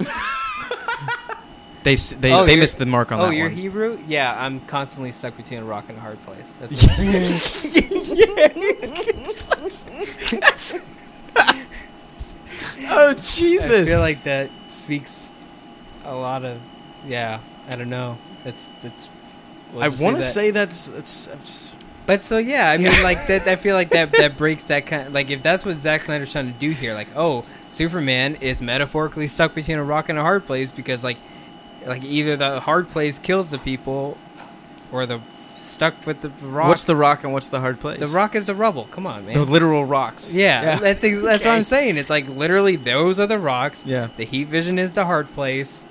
they 1.84 1.96
they 1.96 2.32
Oh, 2.32 2.46
they 2.46 2.56
missed 2.56 2.78
the 2.78 2.86
mark 2.86 3.12
on 3.12 3.20
oh, 3.20 3.24
that 3.24 3.28
Oh, 3.28 3.30
you're 3.30 3.48
one. 3.48 3.56
Hebrew? 3.56 3.98
Yeah, 4.06 4.34
I'm 4.38 4.60
constantly 4.60 5.12
stuck 5.12 5.36
between 5.36 5.60
a 5.60 5.64
rock 5.64 5.84
and 5.88 5.98
a 5.98 6.00
hard 6.00 6.22
place. 6.22 6.56
That's 6.60 6.72
oh 12.90 13.14
Jesus! 13.14 13.70
I 13.70 13.84
feel 13.84 14.00
like 14.00 14.22
that 14.24 14.50
speaks 14.66 15.34
a 16.04 16.14
lot 16.14 16.44
of, 16.44 16.60
yeah. 17.06 17.40
I 17.68 17.76
don't 17.76 17.90
know. 17.90 18.18
It's 18.44 18.70
that's. 18.82 19.08
we'll 19.72 19.82
I 19.82 19.88
want 19.88 20.16
to 20.16 20.22
that. 20.22 20.24
say 20.24 20.50
that's 20.50 20.86
that's. 20.86 21.26
that's 21.26 21.74
but 22.06 22.22
so 22.22 22.38
yeah. 22.38 22.70
I 22.70 22.78
mean, 22.78 23.02
like 23.02 23.26
that. 23.28 23.46
I 23.46 23.56
feel 23.56 23.76
like 23.76 23.90
that 23.90 24.10
that 24.12 24.36
breaks 24.36 24.64
that 24.64 24.86
kind. 24.86 25.14
like 25.14 25.30
if 25.30 25.42
that's 25.42 25.64
what 25.64 25.76
Zack 25.76 26.02
Snyder's 26.02 26.32
trying 26.32 26.52
to 26.52 26.58
do 26.58 26.70
here, 26.70 26.94
like 26.94 27.08
oh, 27.14 27.44
Superman 27.70 28.36
is 28.36 28.60
metaphorically 28.60 29.28
stuck 29.28 29.54
between 29.54 29.78
a 29.78 29.84
rock 29.84 30.08
and 30.08 30.18
a 30.18 30.22
hard 30.22 30.44
place 30.44 30.72
because 30.72 31.04
like, 31.04 31.18
like 31.86 32.04
either 32.04 32.36
the 32.36 32.60
hard 32.60 32.88
place 32.90 33.18
kills 33.18 33.50
the 33.50 33.58
people, 33.58 34.16
or 34.90 35.06
the 35.06 35.20
stuck 35.56 35.94
with 36.06 36.20
the 36.20 36.28
rock. 36.46 36.68
what's 36.68 36.84
the 36.84 36.96
rock 36.96 37.24
and 37.24 37.32
what's 37.32 37.48
the 37.48 37.60
hard 37.60 37.80
place? 37.80 37.98
the 37.98 38.06
rock 38.08 38.34
is 38.34 38.46
the 38.46 38.54
rubble. 38.54 38.86
Come 38.90 39.06
on, 39.06 39.24
man. 39.24 39.34
The 39.34 39.44
literal 39.44 39.84
rocks. 39.84 40.34
Yeah, 40.34 40.76
that's 40.78 41.02
ex- 41.02 41.22
that's 41.22 41.44
what 41.44 41.54
I'm 41.54 41.64
saying. 41.64 41.96
It's 41.96 42.10
like 42.10 42.28
literally 42.28 42.76
those 42.76 43.18
are 43.18 43.26
the 43.26 43.38
rocks. 43.38 43.84
Yeah. 43.86 44.08
The 44.16 44.24
heat 44.24 44.48
vision 44.48 44.78
is 44.78 44.92
the 44.92 45.04
hard 45.04 45.32
place. 45.32 45.84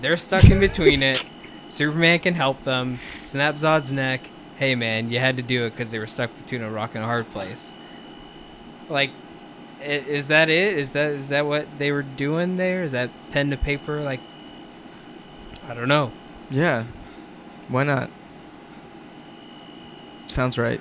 They're 0.00 0.16
stuck 0.16 0.44
in 0.50 0.60
between 0.60 1.02
it. 1.02 1.24
Superman 1.68 2.20
can 2.20 2.34
help 2.34 2.62
them. 2.64 2.96
Snap 2.96 3.56
Zod's 3.56 3.92
neck. 3.92 4.20
Hey 4.56 4.74
man, 4.74 5.10
you 5.10 5.18
had 5.18 5.36
to 5.38 5.42
do 5.42 5.64
it 5.64 5.70
because 5.70 5.90
they 5.90 5.98
were 5.98 6.06
stuck 6.06 6.30
between 6.42 6.62
a 6.62 6.70
rock 6.70 6.94
and 6.94 7.02
a 7.02 7.06
hard 7.06 7.28
place. 7.30 7.72
Like, 8.88 9.10
is 9.80 10.28
that 10.28 10.50
it? 10.50 10.78
Is 10.78 10.92
that 10.92 11.10
is 11.10 11.28
that 11.30 11.46
what 11.46 11.66
they 11.78 11.92
were 11.92 12.02
doing 12.02 12.56
there? 12.56 12.82
Is 12.82 12.92
that 12.92 13.10
pen 13.32 13.50
to 13.50 13.56
paper? 13.56 14.00
Like, 14.00 14.20
I 15.68 15.74
don't 15.74 15.88
know. 15.88 16.10
Yeah. 16.50 16.84
Why 17.68 17.84
not? 17.84 18.10
Sounds 20.26 20.58
right. 20.58 20.80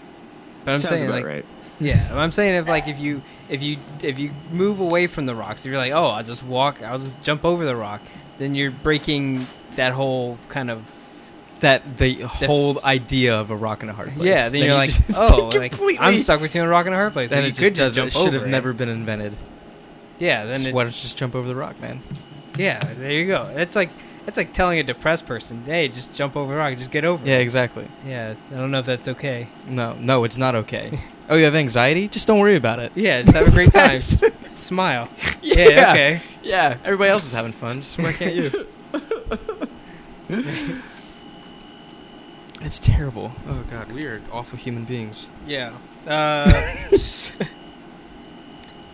But 0.65 0.71
I'm 0.71 0.77
Sounds 0.77 0.89
saying 0.89 1.03
about 1.05 1.15
like, 1.15 1.25
right. 1.25 1.45
Yeah, 1.79 2.07
I'm 2.13 2.31
saying 2.31 2.53
if 2.55 2.67
like 2.67 2.87
if 2.87 2.99
you 2.99 3.23
if 3.49 3.63
you 3.63 3.77
if 4.03 4.19
you 4.19 4.31
move 4.51 4.79
away 4.79 5.07
from 5.07 5.25
the 5.25 5.33
rocks, 5.33 5.65
if 5.65 5.69
you're 5.71 5.79
like, 5.79 5.93
oh, 5.93 6.05
I'll 6.09 6.23
just 6.23 6.43
walk, 6.43 6.83
I'll 6.83 6.99
just 6.99 7.19
jump 7.23 7.43
over 7.43 7.65
the 7.65 7.75
rock, 7.75 8.01
then 8.37 8.53
you're 8.53 8.69
breaking 8.69 9.43
that 9.77 9.91
whole 9.91 10.37
kind 10.47 10.69
of 10.69 10.83
That 11.61 11.97
the 11.97 12.21
whole 12.21 12.79
idea 12.83 13.33
of 13.35 13.49
a 13.49 13.55
rock 13.55 13.81
and 13.81 13.89
a 13.89 13.93
hard 13.93 14.13
place. 14.13 14.27
yeah. 14.27 14.49
Then, 14.49 14.59
you're 14.59 14.67
you 14.69 14.73
like, 14.75 14.91
oh, 15.15 15.49
like 15.55 15.73
I'm 15.99 16.19
stuck 16.19 16.39
between 16.41 16.63
a 16.63 16.67
rock 16.67 16.85
and 16.85 16.93
a 16.93 16.97
hard 16.99 17.13
place. 17.13 17.31
Then 17.31 17.37
Then 17.37 17.45
you 17.45 17.49
it 17.51 17.57
could 17.57 17.73
just 17.75 17.95
just 17.95 17.95
does. 17.95 17.95
jump 17.95 18.07
It 18.09 18.13
should 18.25 18.33
have 18.35 18.43
it. 18.47 18.51
never 18.51 18.73
been 18.73 18.89
invented. 18.89 19.33
Yeah, 20.19 20.45
then 20.45 20.53
Just 20.53 20.67
it's, 20.67 20.75
why 20.75 20.83
don't 20.83 20.89
you 20.95 21.01
just 21.01 21.17
jump 21.17 21.33
over 21.33 21.47
the 21.47 21.55
rock, 21.55 21.79
man? 21.81 21.99
yeah, 22.59 22.77
there 22.99 23.11
you 23.11 23.25
go. 23.25 23.51
It's 23.55 23.75
like 23.75 23.89
it's 24.27 24.37
like 24.37 24.53
telling 24.53 24.79
a 24.79 24.83
depressed 24.83 25.25
person, 25.25 25.63
hey, 25.65 25.87
just 25.87 26.13
jump 26.13 26.35
over 26.37 26.53
the 26.53 26.57
rock, 26.57 26.77
just 26.77 26.91
get 26.91 27.03
over 27.05 27.23
it. 27.23 27.27
Yeah, 27.27 27.39
it. 27.39 27.41
exactly. 27.41 27.87
Yeah, 28.05 28.35
I 28.51 28.55
don't 28.55 28.71
know 28.71 28.79
if 28.79 28.85
that's 28.85 29.07
okay. 29.07 29.47
No, 29.67 29.93
no, 29.93 30.23
it's 30.23 30.37
not 30.37 30.55
okay. 30.55 30.99
oh, 31.29 31.37
you 31.37 31.45
have 31.45 31.55
anxiety? 31.55 32.07
Just 32.07 32.27
don't 32.27 32.39
worry 32.39 32.55
about 32.55 32.79
it. 32.79 32.91
Yeah, 32.95 33.21
just 33.23 33.35
have 33.35 33.47
a 33.47 33.51
great 33.51 33.71
time. 33.73 33.99
Smile. 34.53 35.09
Yeah, 35.43 35.89
okay. 35.91 36.21
Yeah, 36.43 36.77
everybody 36.83 37.09
else 37.09 37.25
is 37.25 37.31
having 37.31 37.51
fun. 37.51 37.81
Just 37.81 37.97
why 37.97 38.13
can't 38.13 38.35
you? 38.35 38.67
it's 42.61 42.77
terrible. 42.77 43.31
Oh 43.47 43.63
god, 43.71 43.91
we 43.91 44.05
are 44.05 44.21
awful 44.31 44.59
human 44.59 44.85
beings. 44.85 45.27
Yeah. 45.47 45.73
Uh, 46.07 46.45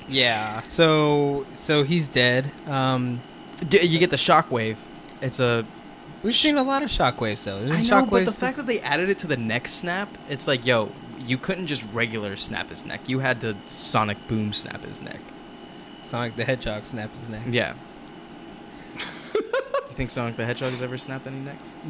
yeah. 0.08 0.62
So 0.62 1.46
so 1.54 1.84
he's 1.84 2.08
dead. 2.08 2.50
Um, 2.66 3.20
you 3.70 4.00
get 4.00 4.10
the 4.10 4.16
shockwave. 4.16 4.78
It's 5.22 5.40
a. 5.40 5.66
we've 6.24 6.36
seen 6.36 6.58
a 6.58 6.64
lot 6.64 6.84
of 6.84 6.90
shockwaves 6.90 7.44
though. 7.44 7.60
There's 7.60 7.92
I 7.92 8.00
know, 8.02 8.06
but 8.06 8.26
the 8.26 8.32
shockwaves 8.32 8.36
fact 8.36 8.58
that 8.58 8.68
they 8.68 8.80
added 8.82 9.10
it 9.10 9.20
to 9.20 9.28
the 9.28 9.38
neck 9.38 9.68
snap, 9.68 10.10
it's 10.30 10.48
like, 10.48 10.66
yo, 10.66 10.92
you 11.26 11.38
couldn't 11.38 11.68
just 11.68 11.88
regular 11.94 12.38
snap 12.38 12.70
his 12.70 12.86
neck. 12.86 13.08
You 13.08 13.20
had 13.20 13.42
to 13.42 13.56
sonic 13.68 14.18
boom 14.28 14.54
snap 14.54 14.84
his 14.84 15.02
neck. 15.02 15.20
Sonic 16.04 16.36
the 16.36 16.46
Hedgehog 16.46 16.86
snapped 16.86 17.18
his 17.20 17.30
neck. 17.30 17.42
Yeah. 17.50 17.74
you 19.36 19.92
think 19.92 20.10
Sonic 20.10 20.38
the 20.38 20.46
Hedgehog 20.46 20.72
has 20.72 20.82
ever 20.82 20.98
snapped 20.98 21.28
any 21.28 21.40
necks? 21.40 21.74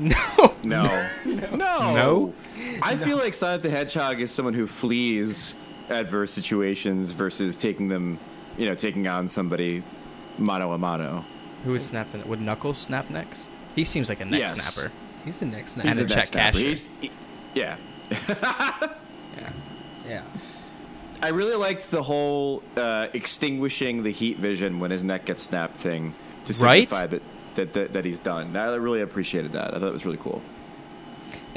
No. 0.63 0.85
No. 1.25 1.55
no. 1.55 1.93
No? 1.93 2.33
I 2.81 2.97
feel 2.97 3.17
like 3.17 3.33
Sonic 3.33 3.61
the 3.61 3.69
Hedgehog 3.69 4.19
is 4.19 4.31
someone 4.31 4.55
who 4.55 4.65
flees 4.65 5.53
adverse 5.89 6.31
situations 6.31 7.11
versus 7.11 7.55
taking 7.55 7.87
them, 7.87 8.19
you 8.57 8.65
know, 8.65 8.75
taking 8.75 9.07
on 9.07 9.27
somebody 9.27 9.83
mano 10.37 10.73
a 10.73 10.77
mano. 10.77 11.23
Who 11.67 11.73
would 11.73 11.83
snap 11.83 12.09
the 12.09 12.19
would 12.19 12.39
Knuckles 12.41 12.77
snap 12.77 13.09
necks? 13.09 13.47
He 13.75 13.83
seems 13.83 14.09
like 14.09 14.21
a 14.21 14.25
neck 14.25 14.39
Yes. 14.39 14.53
snapper. 14.59 14.91
He's 15.25 15.39
the 15.39 15.45
next 15.45 15.75
And. 15.77 15.87
He's 15.89 15.99
a 15.99 16.03
a 16.05 16.07
check 16.07 16.17
neck 16.17 16.27
snapper. 16.27 16.57
casher. 16.57 16.61
He's- 16.61 16.87
he- 17.01 17.11
yeah. 17.53 17.77
Yeah. 19.37 19.49
Yeah. 20.07 20.21
I 21.21 21.29
really 21.29 21.55
liked 21.55 21.91
the 21.91 22.01
whole 22.03 22.63
uh, 22.75 23.07
extinguishing 23.13 24.03
the 24.03 24.11
heat 24.11 24.37
vision 24.37 24.79
when 24.79 24.91
his 24.91 25.03
neck 25.03 25.25
gets 25.25 25.43
snapped 25.43 25.75
thing 25.75 26.13
to 26.45 26.53
Right? 26.53 26.87
signify 26.89 27.07
that, 27.07 27.21
that, 27.55 27.73
that, 27.73 27.93
that 27.93 28.05
he's 28.05 28.19
done. 28.19 28.55
I 28.55 28.75
really 28.75 29.01
appreciated 29.01 29.51
that. 29.53 29.73
I 29.73 29.79
thought 29.79 29.87
it 29.89 29.93
was 29.93 30.05
really 30.05 30.19
cool. 30.19 30.41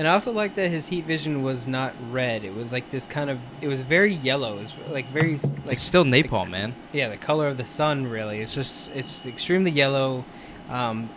And 0.00 0.08
I 0.08 0.14
also 0.14 0.32
like 0.32 0.54
that 0.54 0.70
his 0.70 0.86
heat 0.86 1.04
vision 1.04 1.42
was 1.42 1.68
not 1.68 1.92
red. 2.10 2.42
It 2.42 2.54
was 2.54 2.72
like 2.72 2.90
this 2.90 3.04
kind 3.04 3.28
of. 3.28 3.38
It 3.60 3.68
was 3.68 3.82
very 3.82 4.14
yellow. 4.14 4.56
It 4.56 4.60
was 4.60 4.74
like 4.88 5.04
very 5.08 5.32
like 5.36 5.72
It's 5.72 5.82
still 5.82 6.04
napalm, 6.04 6.48
man. 6.48 6.74
yeah, 6.90 7.10
the 7.10 7.18
color 7.18 7.48
of 7.48 7.58
the 7.58 7.66
sun. 7.66 8.06
Really, 8.06 8.40
it's 8.40 8.54
just 8.54 8.90
it's 8.94 9.26
extremely 9.26 9.70
yellow. 9.70 10.24
Um, 10.70 11.10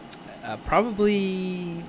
uh, 0.44 0.58
probably 0.66 1.82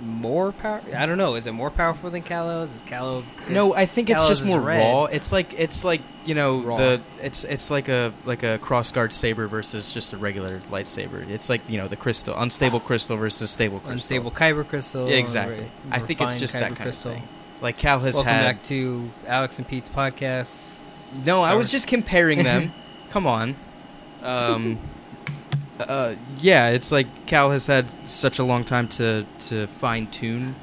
more 0.00 0.52
power. 0.52 0.80
I 0.96 1.06
don't 1.06 1.18
know. 1.18 1.34
Is 1.34 1.46
it 1.46 1.52
more 1.52 1.70
powerful 1.70 2.10
than 2.10 2.22
Kalos? 2.22 2.74
Is 2.74 2.82
Kalo? 2.86 3.24
No, 3.48 3.74
I 3.74 3.86
think 3.86 4.10
it's 4.10 4.20
Kalos 4.22 4.28
just 4.28 4.44
more 4.44 4.60
red. 4.60 4.78
raw. 4.78 5.04
It's 5.04 5.32
like 5.32 5.58
it's 5.58 5.84
like 5.84 6.00
you 6.24 6.34
know 6.34 6.60
Raw. 6.60 6.76
the 6.76 7.00
it's 7.20 7.44
it's 7.44 7.70
like 7.70 7.88
a 7.88 8.12
like 8.24 8.42
a 8.42 8.58
cross 8.58 8.90
guard 8.92 9.12
saber 9.12 9.46
versus 9.48 9.92
just 9.92 10.12
a 10.12 10.16
regular 10.16 10.60
lightsaber. 10.70 11.28
It's 11.28 11.48
like 11.48 11.68
you 11.68 11.78
know 11.78 11.88
the 11.88 11.96
crystal 11.96 12.34
unstable 12.36 12.80
crystal 12.80 13.16
versus 13.16 13.50
stable 13.50 13.78
crystal. 13.78 13.92
Unstable 13.92 14.30
kyber 14.30 14.66
crystal. 14.66 15.08
Yeah, 15.08 15.16
exactly. 15.16 15.60
re- 15.60 15.70
I 15.90 15.98
think 15.98 16.20
it's 16.20 16.36
just 16.36 16.54
that 16.54 16.62
kind 16.68 16.76
crystal. 16.76 17.12
of 17.12 17.18
thing. 17.18 17.28
Like 17.60 17.76
Kal 17.76 17.98
has 18.00 18.14
Welcome 18.14 18.32
had. 18.32 18.42
back 18.42 18.62
to 18.64 19.10
Alex 19.26 19.58
and 19.58 19.66
Pete's 19.68 19.88
podcast. 19.88 21.26
No, 21.26 21.42
I 21.42 21.54
was 21.54 21.70
just 21.70 21.88
comparing 21.88 22.42
them. 22.42 22.72
Come 23.10 23.26
on. 23.26 23.54
Um, 24.22 24.78
uh, 25.88 26.14
yeah, 26.40 26.68
it's 26.70 26.90
like 26.92 27.06
Kal 27.26 27.50
has 27.50 27.66
had 27.66 27.90
such 28.08 28.38
a 28.38 28.44
long 28.44 28.64
time 28.64 28.88
to 28.88 29.24
to 29.48 29.66
fine 29.66 30.06
tune 30.08 30.54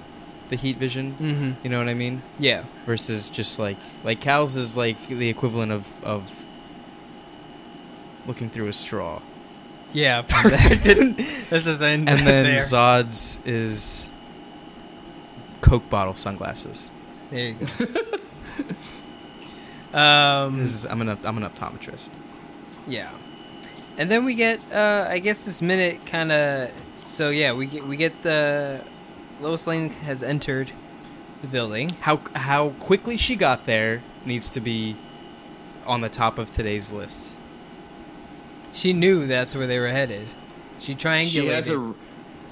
the 0.49 0.55
heat 0.55 0.77
vision. 0.77 1.15
Mhm. 1.19 1.63
You 1.63 1.69
know 1.69 1.77
what 1.79 1.88
I 1.89 1.93
mean? 1.93 2.21
Yeah. 2.39 2.63
Versus 2.85 3.29
just 3.29 3.59
like 3.59 3.77
like 4.03 4.19
Kal's 4.21 4.55
is 4.55 4.75
like 4.77 4.97
the 5.07 5.29
equivalent 5.29 5.71
of 5.71 5.88
of 6.03 6.45
looking 8.25 8.49
through 8.49 8.67
a 8.67 8.73
straw, 8.73 9.21
Yeah. 9.93 10.21
Perfect. 10.27 10.85
Let's 11.51 11.67
end 11.67 12.09
and 12.09 12.19
then 12.19 12.45
there. 12.45 12.57
Zod's 12.59 13.39
is 13.45 14.07
Coke 15.61 15.89
bottle 15.89 16.13
sunglasses. 16.15 16.89
There 17.31 17.49
you 17.49 17.55
go. 17.55 17.85
um, 19.97 20.59
This 20.59 20.71
is, 20.73 20.85
I'm 20.85 21.01
an 21.01 21.09
I'm 21.23 21.38
an 21.41 21.49
optometrist. 21.49 22.09
yeah, 22.88 23.09
and 24.00 24.10
then 24.10 24.24
we 24.24 24.34
get, 24.34 24.62
uh, 24.72 25.06
I 25.10 25.20
guess, 25.20 25.44
this 25.44 25.62
minute 25.62 26.06
kind 26.06 26.32
of. 26.32 26.72
So 26.96 27.29
yeah, 27.29 27.51
we 27.53 27.68
get 27.68 27.86
we 27.86 27.98
get 27.98 28.22
the 28.24 28.82
Lois 29.41 29.68
Lane 29.68 29.89
has 29.89 30.24
entered 30.24 30.72
the 31.41 31.48
building. 31.48 31.89
How 32.01 32.22
how 32.34 32.70
quickly 32.79 33.18
she 33.18 33.36
got 33.36 33.65
there 33.65 34.01
needs 34.25 34.50
to 34.51 34.62
be 34.62 34.96
on 35.86 36.00
the 36.00 36.10
top 36.10 36.39
of 36.39 36.50
today's 36.50 36.91
list. 36.91 37.36
She 38.72 38.93
knew 38.93 39.28
that's 39.28 39.54
where 39.54 39.67
they 39.67 39.80
were 39.80 39.89
headed. 39.89 40.28
She 40.80 40.95
triangulated. 40.95 41.28
She 41.30 41.47
has 41.47 41.69
a 41.69 41.93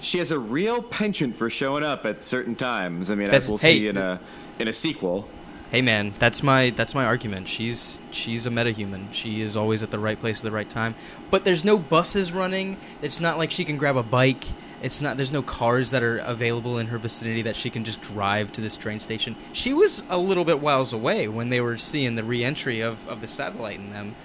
she 0.02 0.18
has 0.18 0.32
a 0.32 0.40
real 0.40 0.82
penchant 0.82 1.38
for 1.38 1.50
showing 1.50 1.84
up 1.84 2.06
at 2.06 2.22
certain 2.22 2.56
times. 2.56 3.10
I 3.10 3.16
mean, 3.16 3.28
That's- 3.28 3.46
as 3.46 3.50
we'll 3.50 3.58
hey, 3.58 3.80
see 3.80 3.88
in 3.88 3.96
a 3.96 4.20
in 4.60 4.68
a 4.68 4.74
sequel. 4.74 5.30
Hey 5.72 5.82
man, 5.82 6.12
that's 6.12 6.44
my 6.44 6.70
that's 6.70 6.96
my 6.96 7.04
argument. 7.04 7.48
She's 7.48 8.00
she's 8.12 8.46
a 8.46 8.50
metahuman. 8.50 9.14
She 9.14 9.42
is 9.42 9.58
always 9.58 9.84
at 9.84 9.92
the 9.92 10.00
right 10.00 10.18
place 10.18 10.40
at 10.40 10.44
the 10.44 10.52
right 10.52 10.70
time. 10.70 10.96
But 11.30 11.44
there's 11.44 11.66
no 11.66 11.78
buses 11.78 12.32
running. 12.32 12.78
It's 13.02 13.20
not 13.20 13.38
like 13.38 13.52
she 13.52 13.66
can 13.66 13.78
grab 13.78 13.98
a 13.98 14.04
bike. 14.04 14.46
It's 14.82 15.02
not 15.02 15.18
there's 15.18 15.34
no 15.34 15.42
cars 15.42 15.92
that 15.92 16.04
are 16.04 16.20
available 16.20 16.80
in 16.80 16.88
her 16.88 16.98
vicinity 16.98 17.42
that 17.42 17.56
she 17.58 17.70
can 17.70 17.84
just 17.84 18.02
drive 18.02 18.54
to 18.54 18.62
this 18.62 18.78
train 18.78 19.00
station. 19.02 19.36
She 19.52 19.74
was 19.74 20.04
a 20.10 20.18
little 20.18 20.46
bit 20.46 20.62
whiles 20.62 20.94
away 20.94 21.28
when 21.28 21.50
they 21.50 21.60
were 21.60 21.78
seeing 21.78 22.16
the 22.16 22.24
re-entry 22.24 22.82
of, 22.82 23.06
of 23.10 23.20
the 23.20 23.28
satellite 23.28 23.78
in 23.80 23.90
them. 23.92 24.16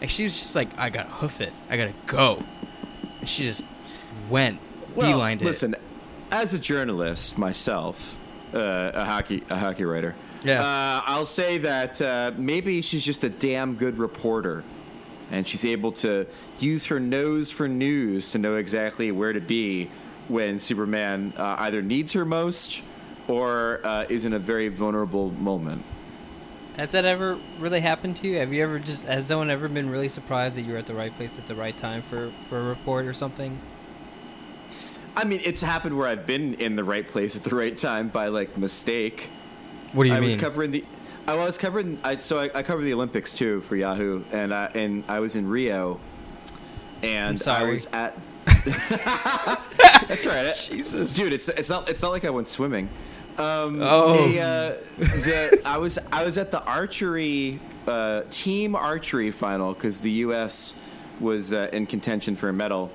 And 0.00 0.08
she 0.10 0.22
was 0.24 0.38
just 0.38 0.54
like, 0.54 0.68
I 0.78 0.90
gotta 0.90 1.08
hoof 1.08 1.40
it. 1.40 1.52
I 1.68 1.76
gotta 1.76 1.94
go. 2.06 2.44
And 3.18 3.28
she 3.28 3.42
just 3.42 3.64
went, 4.30 4.60
Well, 4.94 5.18
beelined 5.18 5.40
it. 5.40 5.46
listen, 5.46 5.74
as 6.30 6.54
a 6.54 6.58
journalist 6.60 7.38
myself, 7.38 8.16
uh, 8.54 8.92
a 8.94 9.04
hockey 9.04 9.42
a 9.50 9.56
hockey 9.56 9.84
writer, 9.84 10.14
Yeah. 10.44 10.60
uh, 10.60 11.02
I'll 11.06 11.26
say 11.26 11.58
that 11.58 12.00
uh, 12.00 12.32
maybe 12.36 12.82
she's 12.82 13.04
just 13.04 13.24
a 13.24 13.28
damn 13.28 13.74
good 13.74 13.98
reporter, 13.98 14.64
and 15.30 15.46
she's 15.46 15.64
able 15.64 15.92
to 15.92 16.26
use 16.58 16.86
her 16.86 16.98
nose 17.00 17.50
for 17.50 17.68
news 17.68 18.32
to 18.32 18.38
know 18.38 18.56
exactly 18.56 19.12
where 19.12 19.32
to 19.32 19.40
be 19.40 19.90
when 20.28 20.58
Superman 20.58 21.32
uh, 21.36 21.56
either 21.60 21.82
needs 21.82 22.12
her 22.12 22.24
most 22.24 22.82
or 23.28 23.80
uh, 23.84 24.04
is 24.08 24.24
in 24.24 24.32
a 24.32 24.38
very 24.38 24.68
vulnerable 24.68 25.30
moment. 25.30 25.84
Has 26.76 26.92
that 26.92 27.04
ever 27.04 27.38
really 27.58 27.80
happened 27.80 28.16
to 28.16 28.28
you? 28.28 28.38
Have 28.38 28.52
you 28.52 28.62
ever 28.62 28.78
just 28.78 29.04
has 29.04 29.26
someone 29.26 29.50
ever 29.50 29.68
been 29.68 29.90
really 29.90 30.08
surprised 30.08 30.56
that 30.56 30.62
you 30.62 30.72
were 30.72 30.78
at 30.78 30.86
the 30.86 30.94
right 30.94 31.14
place 31.14 31.38
at 31.38 31.46
the 31.46 31.54
right 31.54 31.76
time 31.76 32.00
for 32.02 32.32
for 32.48 32.58
a 32.58 32.62
report 32.62 33.04
or 33.04 33.12
something? 33.12 33.58
I 35.14 35.24
mean, 35.24 35.40
it's 35.44 35.60
happened 35.60 35.98
where 35.98 36.08
I've 36.08 36.26
been 36.26 36.54
in 36.54 36.76
the 36.76 36.84
right 36.84 37.06
place 37.06 37.36
at 37.36 37.44
the 37.44 37.54
right 37.54 37.76
time 37.76 38.08
by 38.08 38.28
like 38.28 38.56
mistake. 38.56 39.28
What 39.92 40.04
do 40.04 40.10
you 40.10 40.14
I 40.16 40.20
mean? 40.20 40.28
was 40.28 40.36
covering 40.36 40.70
the. 40.70 40.84
I 41.26 41.34
was 41.36 41.56
covering. 41.58 41.98
I, 42.02 42.16
so 42.16 42.38
I, 42.40 42.50
I 42.54 42.62
covered 42.62 42.82
the 42.84 42.94
Olympics 42.94 43.34
too 43.34 43.60
for 43.62 43.76
Yahoo, 43.76 44.24
and 44.32 44.52
I, 44.52 44.66
and 44.74 45.04
I 45.08 45.20
was 45.20 45.36
in 45.36 45.48
Rio, 45.48 46.00
and. 47.02 47.40
I 47.46 47.62
was 47.64 47.86
at. 47.92 48.16
That's 50.08 50.26
all 50.26 50.32
right, 50.34 50.54
Jesus. 50.70 51.14
dude. 51.14 51.32
It's 51.32 51.48
it's 51.48 51.68
not 51.70 51.88
it's 51.88 52.02
not 52.02 52.10
like 52.10 52.24
I 52.24 52.30
went 52.30 52.48
swimming. 52.48 52.88
Um, 53.38 53.78
Oh. 53.80 54.28
they, 54.28 54.40
uh, 54.40 54.74
the, 54.98 55.62
I 55.64 55.78
was 55.78 55.98
I 56.12 56.24
was 56.24 56.36
at 56.38 56.50
the 56.50 56.62
archery 56.64 57.60
uh, 57.86 58.22
team 58.30 58.74
archery 58.74 59.30
final 59.30 59.72
because 59.74 60.00
the 60.00 60.10
U.S. 60.26 60.74
was 61.20 61.52
uh, 61.52 61.68
in 61.72 61.86
contention 61.86 62.36
for 62.36 62.48
a 62.48 62.52
medal, 62.52 62.90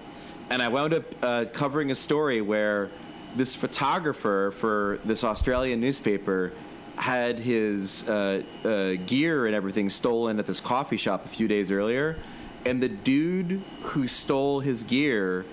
and 0.50 0.62
I 0.62 0.68
wound 0.68 0.94
up 0.94 1.04
uh, 1.24 1.46
covering 1.54 1.92
a 1.92 1.96
story 1.96 2.42
where 2.42 2.90
this 3.36 3.56
photographer 3.56 4.52
for 4.56 5.00
this 5.06 5.24
Australian 5.24 5.80
newspaper 5.80 6.52
had 6.98 7.40
his 7.40 8.08
uh, 8.10 8.42
uh, 8.66 8.94
gear 9.06 9.46
and 9.46 9.56
everything 9.56 9.90
stolen 9.90 10.40
at 10.40 10.48
this 10.48 10.60
coffee 10.60 10.98
shop 10.98 11.26
a 11.26 11.28
few 11.30 11.48
days 11.48 11.72
earlier, 11.72 12.18
and 12.66 12.82
the 12.82 12.90
dude 12.90 13.62
who 13.82 14.08
stole 14.08 14.60
his 14.60 14.84
gear 14.84 15.46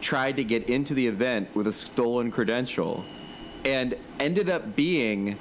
tried 0.00 0.36
to 0.36 0.44
get 0.44 0.68
into 0.68 0.94
the 0.94 1.06
event 1.06 1.54
with 1.54 1.66
a 1.66 1.72
stolen 1.72 2.30
credential 2.30 3.04
and 3.64 3.96
ended 4.20 4.48
up 4.48 4.76
being 4.76 5.38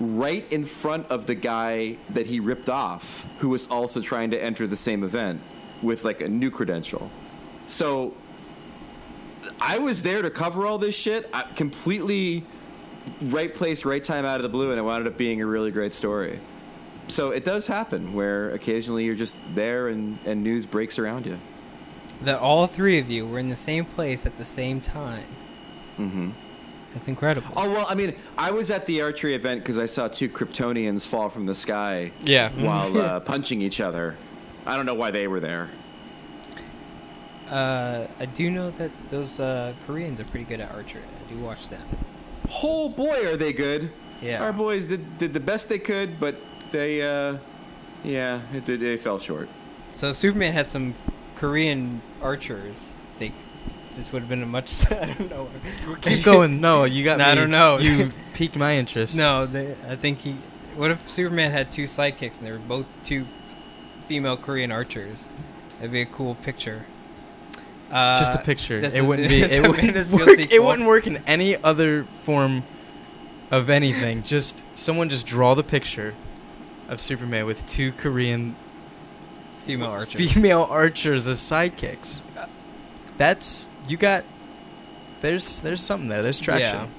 right 0.00 0.50
in 0.50 0.64
front 0.64 1.06
of 1.10 1.26
the 1.26 1.34
guy 1.34 1.96
that 2.10 2.26
he 2.26 2.40
ripped 2.40 2.68
off 2.68 3.26
who 3.38 3.48
was 3.48 3.66
also 3.68 4.00
trying 4.00 4.30
to 4.30 4.42
enter 4.42 4.66
the 4.66 4.76
same 4.76 5.04
event 5.04 5.40
with 5.82 6.04
like 6.04 6.20
a 6.20 6.28
new 6.28 6.50
credential. 6.50 7.10
So 7.68 8.14
I 9.60 9.78
was 9.78 10.02
there 10.02 10.22
to 10.22 10.30
cover 10.30 10.66
all 10.66 10.78
this 10.78 10.96
shit. 10.96 11.30
I 11.32 11.42
completely 11.54 12.44
right 13.22 13.52
place, 13.52 13.84
right 13.84 14.02
time 14.02 14.24
out 14.24 14.36
of 14.36 14.42
the 14.42 14.48
blue, 14.48 14.70
and 14.70 14.78
it 14.78 14.82
wound 14.82 15.06
up 15.06 15.16
being 15.16 15.40
a 15.40 15.46
really 15.46 15.70
great 15.70 15.94
story. 15.94 16.40
So 17.08 17.30
it 17.30 17.44
does 17.44 17.66
happen 17.66 18.14
where 18.14 18.50
occasionally 18.50 19.04
you're 19.04 19.14
just 19.14 19.36
there 19.52 19.88
and, 19.88 20.18
and 20.24 20.42
news 20.42 20.64
breaks 20.64 20.98
around 20.98 21.26
you. 21.26 21.38
That 22.22 22.38
all 22.38 22.66
three 22.66 22.98
of 22.98 23.10
you 23.10 23.26
were 23.26 23.38
in 23.38 23.48
the 23.48 23.56
same 23.56 23.84
place 23.84 24.24
at 24.24 24.36
the 24.38 24.44
same 24.44 24.80
time. 24.80 25.26
Mm-hmm. 25.98 26.30
That's 26.94 27.08
incredible. 27.08 27.48
Oh 27.56 27.70
well, 27.70 27.86
I 27.88 27.94
mean, 27.94 28.14
I 28.38 28.52
was 28.52 28.70
at 28.70 28.86
the 28.86 29.02
archery 29.02 29.34
event 29.34 29.60
because 29.60 29.78
I 29.78 29.86
saw 29.86 30.06
two 30.06 30.28
Kryptonians 30.28 31.04
fall 31.04 31.28
from 31.28 31.44
the 31.44 31.54
sky 31.54 32.12
yeah. 32.22 32.50
while 32.50 32.96
uh, 33.00 33.20
punching 33.20 33.60
each 33.60 33.80
other. 33.80 34.16
I 34.64 34.76
don't 34.76 34.86
know 34.86 34.94
why 34.94 35.10
they 35.10 35.26
were 35.26 35.40
there. 35.40 35.70
Uh, 37.50 38.06
I 38.18 38.26
do 38.26 38.50
know 38.50 38.70
that 38.72 38.90
those 39.10 39.38
uh, 39.40 39.74
Koreans 39.86 40.20
are 40.20 40.24
pretty 40.24 40.46
good 40.46 40.60
at 40.60 40.72
archery. 40.72 41.02
I 41.02 41.32
do 41.32 41.38
watch 41.40 41.68
them. 41.68 41.82
Oh 42.62 42.88
boy, 42.88 43.26
are 43.26 43.36
they 43.36 43.52
good! 43.52 43.90
Yeah. 44.20 44.42
Our 44.42 44.52
boys 44.52 44.86
did 44.86 45.18
did 45.18 45.32
the 45.32 45.40
best 45.40 45.68
they 45.68 45.78
could, 45.78 46.18
but 46.20 46.36
they, 46.70 47.02
uh, 47.02 47.38
yeah, 48.02 48.40
it, 48.52 48.64
did- 48.64 48.80
they 48.80 48.96
fell 48.96 49.18
short. 49.18 49.48
So 49.92 50.12
Superman 50.12 50.52
had 50.52 50.66
some 50.66 50.94
Korean 51.36 52.00
archers. 52.22 52.98
They 53.18 53.32
this 53.92 54.12
would 54.12 54.22
have 54.22 54.28
been 54.28 54.42
a 54.42 54.46
much. 54.46 54.90
I 54.92 55.14
don't 55.14 55.30
know. 55.30 55.48
Keep 56.02 56.24
going. 56.24 56.60
No, 56.60 56.84
you 56.84 57.04
got 57.04 57.18
No, 57.18 57.24
me. 57.26 57.30
I 57.30 57.34
don't 57.34 57.50
know. 57.50 57.78
You 57.78 58.10
piqued 58.34 58.56
my 58.56 58.76
interest. 58.76 59.16
No, 59.16 59.46
they, 59.46 59.74
I 59.88 59.96
think 59.96 60.18
he. 60.18 60.36
What 60.76 60.90
if 60.90 61.08
Superman 61.08 61.52
had 61.52 61.70
two 61.70 61.84
sidekicks 61.84 62.38
and 62.38 62.46
they 62.46 62.50
were 62.52 62.58
both 62.58 62.86
two 63.04 63.26
female 64.08 64.36
Korean 64.36 64.72
archers? 64.72 65.28
That'd 65.76 65.92
be 65.92 66.00
a 66.00 66.06
cool 66.06 66.34
picture. 66.36 66.84
Uh, 67.94 68.16
just 68.16 68.34
a 68.34 68.38
picture. 68.38 68.78
It 68.78 69.04
wouldn't 69.04 69.28
be. 69.30 69.42
It 69.42 69.66
wouldn't 69.66 70.12
work. 70.12 70.38
It 70.38 70.62
wouldn't 70.62 70.88
work 70.88 71.06
in 71.06 71.18
any 71.26 71.56
other 71.62 72.04
form 72.24 72.64
of 73.50 73.70
anything. 73.70 74.24
Just 74.24 74.64
someone 74.76 75.08
just 75.08 75.26
draw 75.26 75.54
the 75.54 75.62
picture 75.62 76.12
of 76.88 77.00
Superman 77.00 77.46
with 77.46 77.64
two 77.66 77.92
Korean 77.92 78.56
Female 79.64 79.90
archers. 79.90 80.32
female 80.32 80.66
archers 80.68 81.28
as 81.28 81.38
sidekicks. 81.38 82.22
That's 83.16 83.68
you 83.88 83.96
got. 83.96 84.24
There's 85.20 85.60
there's 85.60 85.80
something 85.80 86.08
there. 86.08 86.20
There's 86.22 86.40
traction. 86.40 86.90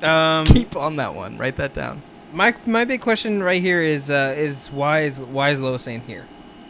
Yeah. 0.00 0.38
Um, 0.38 0.46
Keep 0.46 0.76
on 0.76 0.96
that 0.96 1.14
one. 1.14 1.36
Write 1.38 1.56
that 1.56 1.74
down. 1.74 2.00
my 2.32 2.54
my 2.66 2.84
big 2.84 3.00
question 3.00 3.42
right 3.42 3.60
here 3.60 3.82
is 3.82 4.10
uh, 4.10 4.34
is 4.38 4.68
why 4.68 5.00
is 5.00 5.18
why 5.18 5.50
is 5.50 5.58
Lois 5.60 5.86
Lane 5.88 6.00
here? 6.02 6.24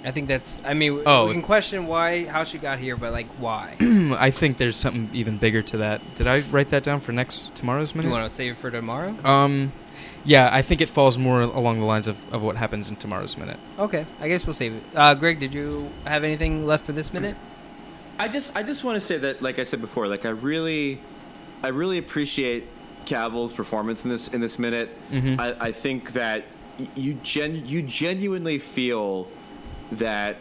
I 0.05 0.11
think 0.13 0.29
that's. 0.29 0.61
I 0.65 0.75
mean, 0.75 1.03
Oh. 1.07 1.27
we 1.27 1.33
can 1.33 1.43
question 1.43 1.87
why 1.87 2.25
how 2.25 2.45
she 2.45 2.59
got 2.59 2.79
here, 2.79 2.97
but 2.97 3.13
like 3.13 3.27
why? 3.39 3.77
I 4.19 4.31
think 4.31 4.57
there's 4.59 4.77
something 4.77 5.11
even 5.13 5.37
bigger 5.37 5.63
to 5.63 5.77
that. 5.79 6.01
Did 6.17 6.27
I 6.27 6.41
write 6.51 6.71
that 6.71 6.83
down 6.83 7.01
for 7.01 7.13
next 7.13 7.55
tomorrow's 7.55 7.95
minute? 7.95 8.09
you 8.09 8.15
want 8.15 8.29
to 8.29 8.35
save 8.35 8.53
it 8.53 8.59
for 8.59 8.71
tomorrow? 8.71 9.15
Um, 9.25 9.73
yeah, 10.25 10.49
I 10.53 10.63
think 10.63 10.81
it 10.81 10.89
falls 10.89 11.19
more 11.19 11.41
along 11.43 11.81
the 11.81 11.87
lines 11.87 12.07
of, 12.07 12.17
of 12.33 12.43
what 12.43 12.57
happens 12.57 12.89
in 12.89 12.97
tomorrow's 12.97 13.37
minute. 13.37 13.59
Okay, 13.79 14.05
I 14.21 14.29
guess 14.29 14.47
we'll 14.47 14.55
save 14.55 14.75
it. 14.75 14.83
Uh, 14.95 15.15
Greg, 15.15 15.39
did 15.41 15.53
you 15.55 15.91
have 16.05 16.25
anything 16.25 16.67
left 16.67 16.85
for 16.85 16.93
this 16.93 17.13
minute? 17.13 17.37
I 18.19 18.29
just 18.29 18.55
I 18.57 18.63
just 18.63 18.85
want 18.85 18.97
to 18.97 19.01
say 19.01 19.19
that, 19.19 19.41
like 19.43 19.59
I 19.59 19.65
said 19.65 19.81
before, 19.81 20.07
like 20.09 20.25
I 20.27 20.31
really, 20.31 21.01
I 21.63 21.69
really 21.69 21.99
appreciate 21.99 22.65
Cavill's 23.07 23.53
performance 23.53 24.05
in 24.05 24.11
this 24.11 24.29
in 24.29 24.41
this 24.41 24.59
minute. 24.59 24.91
Mhm. 25.11 25.39
I, 25.41 25.69
I 25.69 25.73
think 25.73 26.13
that 26.13 26.45
you 26.95 27.15
gen 27.23 27.67
you 27.67 27.83
genuinely 27.83 28.59
feel 28.59 29.27
that 29.93 30.37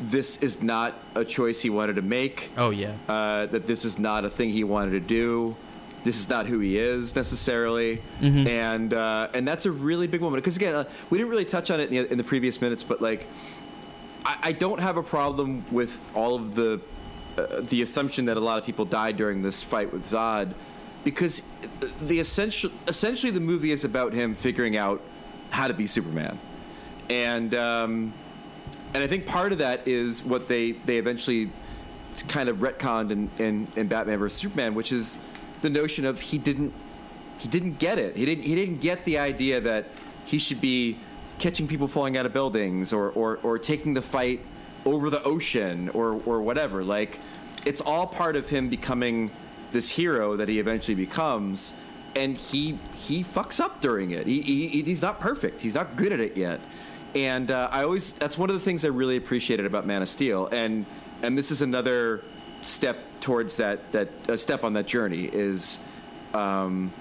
this 0.00 0.38
is 0.38 0.62
not 0.62 0.94
a 1.14 1.24
choice 1.24 1.60
he 1.60 1.70
wanted 1.70 1.96
to 1.96 2.02
make. 2.02 2.50
Oh 2.56 2.70
yeah, 2.70 2.94
Uh, 3.08 3.46
that 3.46 3.66
this 3.66 3.84
is 3.84 3.98
not 3.98 4.24
a 4.24 4.30
thing 4.30 4.50
he 4.50 4.64
wanted 4.64 4.92
to 4.92 5.00
do. 5.00 5.56
This 6.04 6.18
is 6.18 6.28
not 6.30 6.46
who 6.46 6.60
he 6.60 6.78
is 6.78 7.14
necessarily, 7.14 8.00
Mhm. 8.22 8.46
and 8.46 8.94
uh, 8.94 9.28
and 9.34 9.46
that's 9.46 9.66
a 9.66 9.70
really 9.70 10.06
big 10.06 10.22
moment. 10.22 10.42
Because 10.42 10.56
again, 10.56 10.74
uh, 10.74 10.84
we 11.10 11.18
didn't 11.18 11.30
really 11.30 11.44
touch 11.44 11.70
on 11.70 11.78
it 11.80 11.90
in 11.92 12.04
the, 12.04 12.12
in 12.12 12.16
the 12.16 12.24
previous 12.24 12.60
minutes, 12.62 12.82
but 12.82 13.02
like, 13.02 13.26
I, 14.24 14.36
I 14.44 14.52
don't 14.52 14.80
have 14.80 14.96
a 14.96 15.02
problem 15.02 15.64
with 15.70 15.92
all 16.14 16.34
of 16.36 16.54
the 16.54 16.80
uh, 17.36 17.60
the 17.60 17.82
assumption 17.82 18.24
that 18.26 18.38
a 18.38 18.40
lot 18.40 18.58
of 18.58 18.64
people 18.64 18.86
died 18.86 19.18
during 19.18 19.42
this 19.42 19.62
fight 19.62 19.92
with 19.92 20.04
Zod, 20.06 20.54
because 21.04 21.42
the 22.00 22.18
essential 22.20 22.70
essentially 22.88 23.30
the 23.30 23.40
movie 23.40 23.70
is 23.72 23.84
about 23.84 24.14
him 24.14 24.34
figuring 24.34 24.78
out 24.78 25.02
how 25.50 25.68
to 25.68 25.74
be 25.74 25.86
Superman, 25.86 26.38
and 27.10 27.54
um, 27.54 28.12
and 28.94 29.02
I 29.04 29.06
think 29.06 29.26
part 29.26 29.52
of 29.52 29.58
that 29.58 29.86
is 29.86 30.24
what 30.24 30.48
they 30.48 30.72
they 30.72 30.98
eventually 30.98 31.50
kind 32.28 32.48
of 32.48 32.58
retconned 32.58 33.10
in, 33.10 33.30
in, 33.38 33.68
in 33.76 33.86
Batman 33.86 34.18
vs 34.18 34.38
Superman, 34.38 34.74
which 34.74 34.92
is 34.92 35.18
the 35.62 35.70
notion 35.70 36.04
of 36.04 36.20
he 36.20 36.38
didn't 36.38 36.72
he 37.38 37.48
didn't 37.48 37.78
get 37.78 37.98
it. 37.98 38.16
He 38.16 38.24
didn't 38.24 38.44
he 38.44 38.54
didn't 38.54 38.80
get 38.80 39.04
the 39.04 39.18
idea 39.18 39.60
that 39.60 39.86
he 40.24 40.38
should 40.38 40.60
be 40.60 40.98
catching 41.38 41.66
people 41.66 41.88
falling 41.88 42.16
out 42.16 42.26
of 42.26 42.32
buildings 42.32 42.92
or 42.92 43.10
or, 43.10 43.38
or 43.42 43.58
taking 43.58 43.94
the 43.94 44.02
fight 44.02 44.40
over 44.84 45.08
the 45.08 45.22
ocean 45.22 45.88
or 45.90 46.20
or 46.26 46.42
whatever. 46.42 46.82
Like 46.82 47.20
it's 47.64 47.80
all 47.80 48.06
part 48.06 48.36
of 48.36 48.48
him 48.48 48.68
becoming 48.68 49.30
this 49.72 49.88
hero 49.88 50.36
that 50.36 50.48
he 50.48 50.58
eventually 50.58 50.94
becomes. 50.94 51.74
And 52.16 52.36
he 52.36 52.76
he 52.96 53.22
fucks 53.22 53.60
up 53.60 53.80
during 53.80 54.10
it. 54.10 54.26
He, 54.26 54.42
he 54.42 54.82
he's 54.82 55.00
not 55.00 55.20
perfect. 55.20 55.60
He's 55.60 55.76
not 55.76 55.94
good 55.94 56.12
at 56.12 56.18
it 56.18 56.36
yet. 56.36 56.60
And 57.14 57.50
uh, 57.50 57.68
I 57.70 57.82
always 57.82 58.12
that's 58.12 58.38
one 58.38 58.50
of 58.50 58.54
the 58.54 58.60
things 58.60 58.84
I 58.84 58.88
really 58.88 59.16
appreciated 59.16 59.66
about 59.66 59.86
Man 59.86 60.02
of 60.02 60.08
Steel. 60.08 60.46
And 60.48 60.86
and 61.22 61.36
this 61.36 61.50
is 61.50 61.62
another 61.62 62.22
step 62.62 62.98
towards 63.20 63.56
that 63.56 63.92
that 63.92 64.08
a 64.28 64.38
step 64.38 64.64
on 64.64 64.72
that 64.74 64.86
journey 64.86 65.24
is 65.24 65.78
um, 66.34 66.92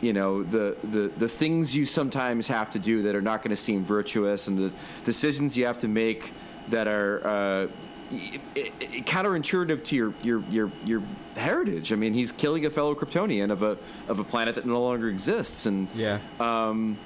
you 0.00 0.12
know 0.12 0.42
the, 0.42 0.76
the 0.84 1.08
the 1.16 1.28
things 1.28 1.74
you 1.74 1.86
sometimes 1.86 2.48
have 2.48 2.70
to 2.70 2.78
do 2.78 3.02
that 3.02 3.14
are 3.14 3.22
not 3.22 3.42
going 3.42 3.50
to 3.50 3.56
seem 3.56 3.84
virtuous 3.84 4.48
and 4.48 4.58
the 4.58 4.72
decisions 5.04 5.56
you 5.56 5.66
have 5.66 5.78
to 5.78 5.88
make 5.88 6.32
that 6.68 6.86
are 6.86 7.26
uh, 7.26 7.66
counterintuitive 8.10 9.84
to 9.84 9.96
your, 9.96 10.14
your 10.22 10.42
your 10.50 10.72
your 10.84 11.02
heritage. 11.36 11.92
I 11.92 11.96
mean, 11.96 12.14
he's 12.14 12.32
killing 12.32 12.64
a 12.66 12.70
fellow 12.70 12.94
Kryptonian 12.94 13.50
of 13.50 13.62
a 13.62 13.76
of 14.08 14.18
a 14.18 14.24
planet 14.24 14.54
that 14.54 14.66
no 14.66 14.80
longer 14.80 15.08
exists, 15.08 15.66
and 15.66 15.88
yeah. 15.94 16.18
um, 16.40 16.96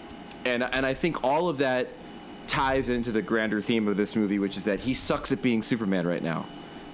and 0.44 0.62
and 0.62 0.86
I 0.86 0.94
think 0.94 1.24
all 1.24 1.48
of 1.48 1.58
that 1.58 1.88
ties 2.46 2.88
into 2.88 3.12
the 3.12 3.22
grander 3.22 3.60
theme 3.60 3.88
of 3.88 3.96
this 3.96 4.16
movie, 4.16 4.38
which 4.38 4.56
is 4.56 4.64
that 4.64 4.80
he 4.80 4.94
sucks 4.94 5.32
at 5.32 5.42
being 5.42 5.62
Superman 5.62 6.06
right 6.06 6.22
now, 6.22 6.46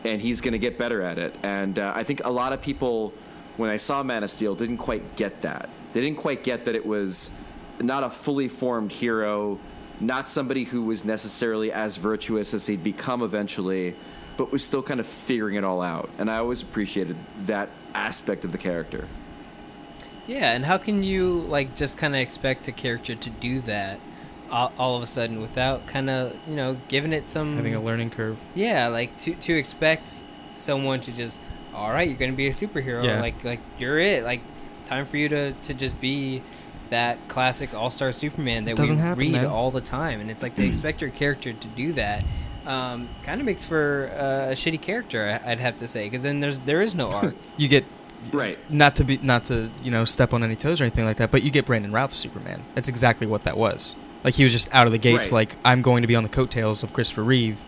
and 0.04 0.20
he's 0.20 0.40
going 0.40 0.52
to 0.52 0.58
get 0.58 0.78
better 0.78 1.02
at 1.02 1.18
it. 1.18 1.34
And 1.42 1.78
uh, 1.78 1.92
I 1.94 2.02
think 2.02 2.24
a 2.24 2.30
lot 2.30 2.52
of 2.52 2.60
people, 2.60 3.12
when 3.56 3.70
I 3.70 3.76
saw 3.76 4.02
Man 4.02 4.22
of 4.22 4.30
Steel, 4.30 4.54
didn't 4.54 4.78
quite 4.78 5.16
get 5.16 5.42
that. 5.42 5.68
They 5.92 6.00
didn't 6.00 6.18
quite 6.18 6.44
get 6.44 6.64
that 6.66 6.74
it 6.74 6.84
was 6.84 7.30
not 7.80 8.04
a 8.04 8.10
fully 8.10 8.48
formed 8.48 8.92
hero, 8.92 9.58
not 10.00 10.28
somebody 10.28 10.64
who 10.64 10.82
was 10.82 11.04
necessarily 11.04 11.72
as 11.72 11.96
virtuous 11.96 12.54
as 12.54 12.66
he'd 12.66 12.84
become 12.84 13.22
eventually, 13.22 13.96
but 14.36 14.52
was 14.52 14.64
still 14.64 14.82
kind 14.82 15.00
of 15.00 15.06
figuring 15.06 15.56
it 15.56 15.64
all 15.64 15.82
out. 15.82 16.10
And 16.18 16.30
I 16.30 16.38
always 16.38 16.62
appreciated 16.62 17.16
that 17.46 17.68
aspect 17.94 18.44
of 18.44 18.52
the 18.52 18.58
character. 18.58 19.08
Yeah, 20.26 20.52
and 20.52 20.64
how 20.64 20.76
can 20.76 21.02
you 21.02 21.40
like 21.40 21.74
just 21.74 21.96
kind 21.96 22.14
of 22.14 22.20
expect 22.20 22.68
a 22.68 22.72
character 22.72 23.14
to 23.14 23.30
do 23.30 23.60
that 23.62 23.98
all, 24.50 24.72
all 24.78 24.96
of 24.96 25.02
a 25.02 25.06
sudden 25.06 25.40
without 25.40 25.86
kind 25.86 26.08
of 26.10 26.34
you 26.48 26.54
know 26.56 26.76
giving 26.88 27.12
it 27.12 27.28
some 27.28 27.56
Having 27.56 27.74
a 27.74 27.80
learning 27.82 28.10
curve. 28.10 28.38
yeah 28.54 28.88
like 28.88 29.16
to 29.18 29.34
to 29.34 29.52
expect 29.56 30.22
someone 30.54 31.00
to 31.02 31.12
just 31.12 31.40
all 31.74 31.90
right 31.90 32.08
you're 32.08 32.18
gonna 32.18 32.32
be 32.32 32.48
a 32.48 32.52
superhero 32.52 33.04
Yeah. 33.04 33.20
like 33.20 33.42
like 33.44 33.60
you're 33.78 33.98
it 33.98 34.24
like 34.24 34.40
time 34.86 35.04
for 35.06 35.16
you 35.16 35.28
to 35.30 35.52
to 35.52 35.74
just 35.74 36.00
be 36.00 36.42
that 36.90 37.18
classic 37.28 37.74
all-star 37.74 38.12
Superman 38.12 38.64
that 38.64 38.76
Doesn't 38.76 38.96
we 38.96 39.02
happen, 39.02 39.18
read 39.20 39.32
man. 39.32 39.46
all 39.46 39.70
the 39.70 39.82
time 39.82 40.20
and 40.20 40.30
it's 40.30 40.42
like 40.42 40.54
they 40.54 40.66
expect 40.72 41.00
your 41.02 41.10
character 41.10 41.52
to 41.52 41.68
do 41.68 41.92
that 41.92 42.24
um, 42.66 43.08
kind 43.22 43.40
of 43.40 43.46
makes 43.46 43.64
for 43.64 44.10
uh, 44.14 44.50
a 44.50 44.54
shitty 44.54 44.80
character 44.80 45.40
I- 45.44 45.52
I'd 45.52 45.60
have 45.60 45.76
to 45.78 45.86
say 45.88 46.04
because 46.06 46.22
then 46.22 46.40
there's 46.40 46.58
there 46.60 46.80
is 46.82 46.94
no 46.94 47.08
arc 47.12 47.34
You 47.56 47.68
get 47.68 47.84
Right. 48.32 48.58
not 48.68 48.96
to 48.96 49.04
be 49.04 49.18
not 49.18 49.44
to 49.44 49.70
you 49.82 49.90
know 49.92 50.04
step 50.04 50.32
on 50.34 50.42
any 50.42 50.56
toes 50.56 50.80
or 50.80 50.84
anything 50.84 51.04
like 51.04 51.18
that, 51.18 51.30
but 51.30 51.44
you 51.44 51.52
get 51.52 51.66
Brandon 51.66 51.92
Routh 51.92 52.12
Superman. 52.12 52.64
That's 52.74 52.88
exactly 52.88 53.28
what 53.28 53.44
that 53.44 53.56
was. 53.56 53.94
Like 54.28 54.34
he 54.34 54.42
was 54.42 54.52
just 54.52 54.68
out 54.74 54.84
of 54.84 54.92
the 54.92 54.98
gates. 54.98 55.28
Right. 55.28 55.48
Like 55.48 55.56
I'm 55.64 55.80
going 55.80 56.02
to 56.02 56.06
be 56.06 56.14
on 56.14 56.22
the 56.22 56.28
coattails 56.28 56.82
of 56.82 56.92
Christopher 56.92 57.24
Reeve. 57.24 57.58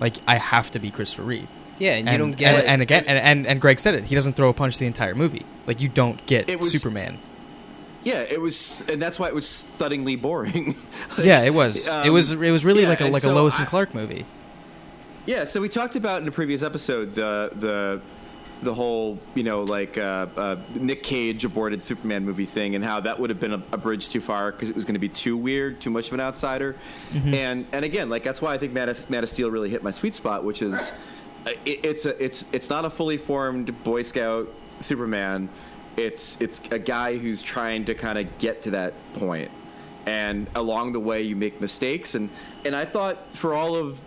Like 0.00 0.14
I 0.26 0.36
have 0.36 0.70
to 0.70 0.78
be 0.78 0.90
Christopher 0.90 1.24
Reeve. 1.24 1.46
yeah 1.78 1.92
and 1.92 2.08
you 2.08 2.16
don't 2.16 2.32
get 2.32 2.54
and, 2.54 2.62
it 2.62 2.66
and 2.66 2.80
again 2.80 3.04
and, 3.06 3.18
and 3.18 3.46
and 3.46 3.60
Greg 3.60 3.78
said 3.78 3.94
it. 3.94 4.04
He 4.04 4.14
doesn't 4.14 4.32
throw 4.32 4.48
a 4.48 4.54
punch 4.54 4.78
the 4.78 4.86
entire 4.86 5.14
movie. 5.14 5.44
Like 5.66 5.82
you 5.82 5.90
don't 5.90 6.24
get 6.24 6.48
It 6.48 6.58
was- 6.58 6.72
Superman. 6.72 7.18
Yeah, 8.02 8.20
it 8.20 8.40
was, 8.40 8.82
and 8.88 9.02
that's 9.02 9.18
why 9.18 9.28
it 9.28 9.34
was 9.34 9.44
thuddingly 9.46 10.18
boring. 10.18 10.74
Like, 11.18 11.26
yeah, 11.26 11.42
it 11.42 11.52
was. 11.52 11.86
it 11.86 11.92
um, 11.92 12.12
was. 12.14 12.32
It 12.32 12.38
was 12.38 12.64
really 12.64 12.84
yeah, 12.84 12.88
like 12.88 13.02
a 13.02 13.04
and 13.04 13.12
like 13.12 13.24
a 13.24 13.30
Lois 13.30 13.56
I- 13.58 13.62
and 13.62 13.68
Clark 13.68 13.94
movie. 13.94 14.24
Yeah, 15.26 15.44
so 15.44 15.60
we 15.60 15.68
talked 15.68 15.96
about 15.96 16.22
in 16.22 16.28
a 16.28 16.30
previous 16.30 16.62
episode 16.62 17.14
the 17.14 17.50
the 17.54 18.00
the 18.62 18.72
whole 18.72 19.18
you 19.34 19.42
know 19.42 19.62
like 19.64 19.98
uh, 19.98 20.26
uh, 20.36 20.56
Nick 20.74 21.02
Cage 21.02 21.44
aborted 21.44 21.84
Superman 21.84 22.24
movie 22.24 22.46
thing 22.46 22.74
and 22.74 22.84
how 22.84 23.00
that 23.00 23.18
would 23.18 23.30
have 23.30 23.40
been 23.40 23.52
a, 23.52 23.62
a 23.72 23.76
bridge 23.76 24.08
too 24.08 24.20
far 24.20 24.52
because 24.52 24.70
it 24.70 24.76
was 24.76 24.84
going 24.84 24.94
to 24.94 25.00
be 25.00 25.08
too 25.08 25.36
weird, 25.36 25.80
too 25.80 25.90
much 25.90 26.08
of 26.08 26.14
an 26.14 26.20
outsider. 26.20 26.76
And 27.34 27.66
and 27.72 27.84
again, 27.84 28.08
like 28.08 28.22
that's 28.22 28.40
why 28.40 28.54
I 28.54 28.58
think 28.58 28.72
Man 28.72 28.88
of, 28.88 29.10
Man 29.10 29.22
of 29.22 29.28
Steel 29.28 29.50
really 29.50 29.68
hit 29.70 29.82
my 29.82 29.90
sweet 29.90 30.14
spot, 30.14 30.44
which 30.44 30.62
is 30.62 30.74
uh, 31.46 31.50
it, 31.64 31.84
it's 31.84 32.06
a 32.06 32.22
it's 32.22 32.44
it's 32.52 32.70
not 32.70 32.84
a 32.84 32.90
fully 32.90 33.18
formed 33.18 33.82
Boy 33.84 34.02
Scout 34.02 34.48
Superman. 34.80 35.48
It's 35.96 36.40
it's 36.40 36.60
a 36.70 36.78
guy 36.78 37.16
who's 37.16 37.42
trying 37.42 37.84
to 37.86 37.94
kind 37.94 38.18
of 38.18 38.38
get 38.38 38.62
to 38.62 38.70
that 38.72 38.94
point, 39.14 39.50
and 40.06 40.46
along 40.54 40.92
the 40.92 41.00
way 41.00 41.22
you 41.22 41.36
make 41.36 41.60
mistakes. 41.60 42.14
And 42.14 42.30
and 42.64 42.74
I 42.74 42.84
thought 42.84 43.18
for 43.32 43.54
all 43.54 43.76
of 43.76 44.00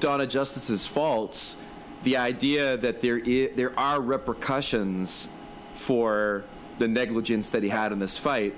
Dawn 0.00 0.20
of 0.20 0.28
Justice's 0.28 0.86
faults, 0.86 1.56
the 2.04 2.16
idea 2.16 2.76
that 2.76 3.00
there 3.00 3.20
i 3.24 3.50
there 3.54 3.78
are 3.78 4.00
repercussions 4.00 5.28
for 5.74 6.44
the 6.78 6.88
negligence 6.88 7.50
that 7.50 7.62
he 7.62 7.68
had 7.68 7.92
in 7.92 7.98
this 7.98 8.16
fight, 8.16 8.54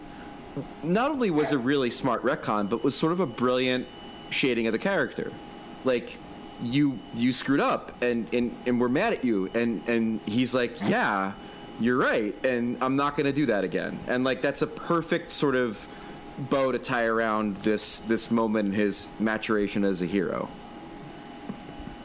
not 0.83 1.11
only 1.11 1.30
was 1.30 1.52
a 1.52 1.59
really 1.59 1.90
smart 1.90 2.22
retcon, 2.22 2.68
but 2.68 2.85
was 2.85 2.96
sort 2.96 3.12
of 3.12 3.20
a 3.20 3.26
brilliant 3.26 3.87
shading 4.30 4.66
of 4.66 4.72
the 4.72 4.78
character. 4.78 5.33
Like 5.85 6.16
you 6.62 6.98
you 7.14 7.33
screwed 7.33 7.61
up 7.61 8.02
and, 8.02 8.33
and, 8.33 8.57
and 8.66 8.80
we're 8.80 8.88
mad 8.88 9.12
at 9.12 9.24
you 9.24 9.50
and, 9.54 9.87
and 9.88 10.20
he's 10.26 10.54
like, 10.54 10.80
Yeah, 10.83 11.33
you're 11.80 11.96
right, 11.96 12.35
and 12.44 12.78
I'm 12.83 12.96
not 12.96 13.16
gonna 13.16 13.33
do 13.33 13.46
that 13.46 13.64
again. 13.64 13.98
And 14.07 14.24
like 14.24 14.42
that's 14.42 14.62
a 14.62 14.66
perfect 14.66 15.33
sort 15.33 15.57
of 15.57 15.87
bow 16.38 16.72
to 16.72 16.78
tie 16.78 17.04
around 17.04 17.57
this 17.59 17.98
this 18.00 18.30
moment 18.30 18.68
in 18.68 18.72
his 18.72 19.07
maturation 19.18 19.85
as 19.85 20.02
a 20.02 20.07
hero. 20.07 20.48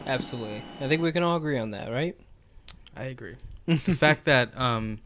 Absolutely 0.09 0.61
I 0.81 0.87
think 0.87 1.01
we 1.01 1.11
can 1.11 1.23
all 1.23 1.37
agree 1.37 1.57
on 1.57 1.71
that 1.71 1.91
right 1.91 2.15
I 2.97 3.03
agree. 3.05 3.35
the 3.65 3.77
fact 3.95 4.25
that, 4.25 4.57
um, 4.59 4.99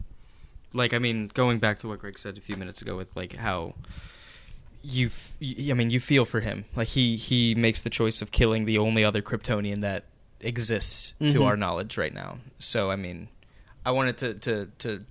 like, 0.72 0.94
I 0.94 0.98
mean, 0.98 1.30
going 1.32 1.58
back 1.58 1.78
to 1.80 1.88
what 1.88 2.00
Greg 2.00 2.18
said 2.18 2.36
a 2.38 2.40
few 2.40 2.56
minutes 2.56 2.82
ago 2.82 2.96
with 2.96 3.14
like 3.14 3.34
how 3.34 3.74
you, 4.82 5.06
f- 5.06 5.36
I 5.70 5.74
mean, 5.74 5.90
you 5.90 6.00
feel 6.00 6.24
for 6.24 6.40
him. 6.40 6.64
Like 6.74 6.88
he 6.88 7.14
he 7.16 7.54
makes 7.54 7.82
the 7.82 7.90
choice 7.90 8.20
of 8.22 8.32
killing 8.32 8.64
the 8.64 8.78
only 8.78 9.04
other 9.04 9.22
Kryptonian 9.22 9.82
that 9.82 10.04
exists 10.40 11.12
to 11.20 11.24
Mhm. 11.40 11.44
our 11.46 11.56
knowledge 11.56 11.96
right 11.96 12.12
now. 12.12 12.38
So 12.58 12.90
I 12.90 12.96
mean, 12.96 13.28
I 13.86 13.92
wanted 13.92 14.16
to 14.18 14.34
to 14.34 14.66
to 14.78 15.04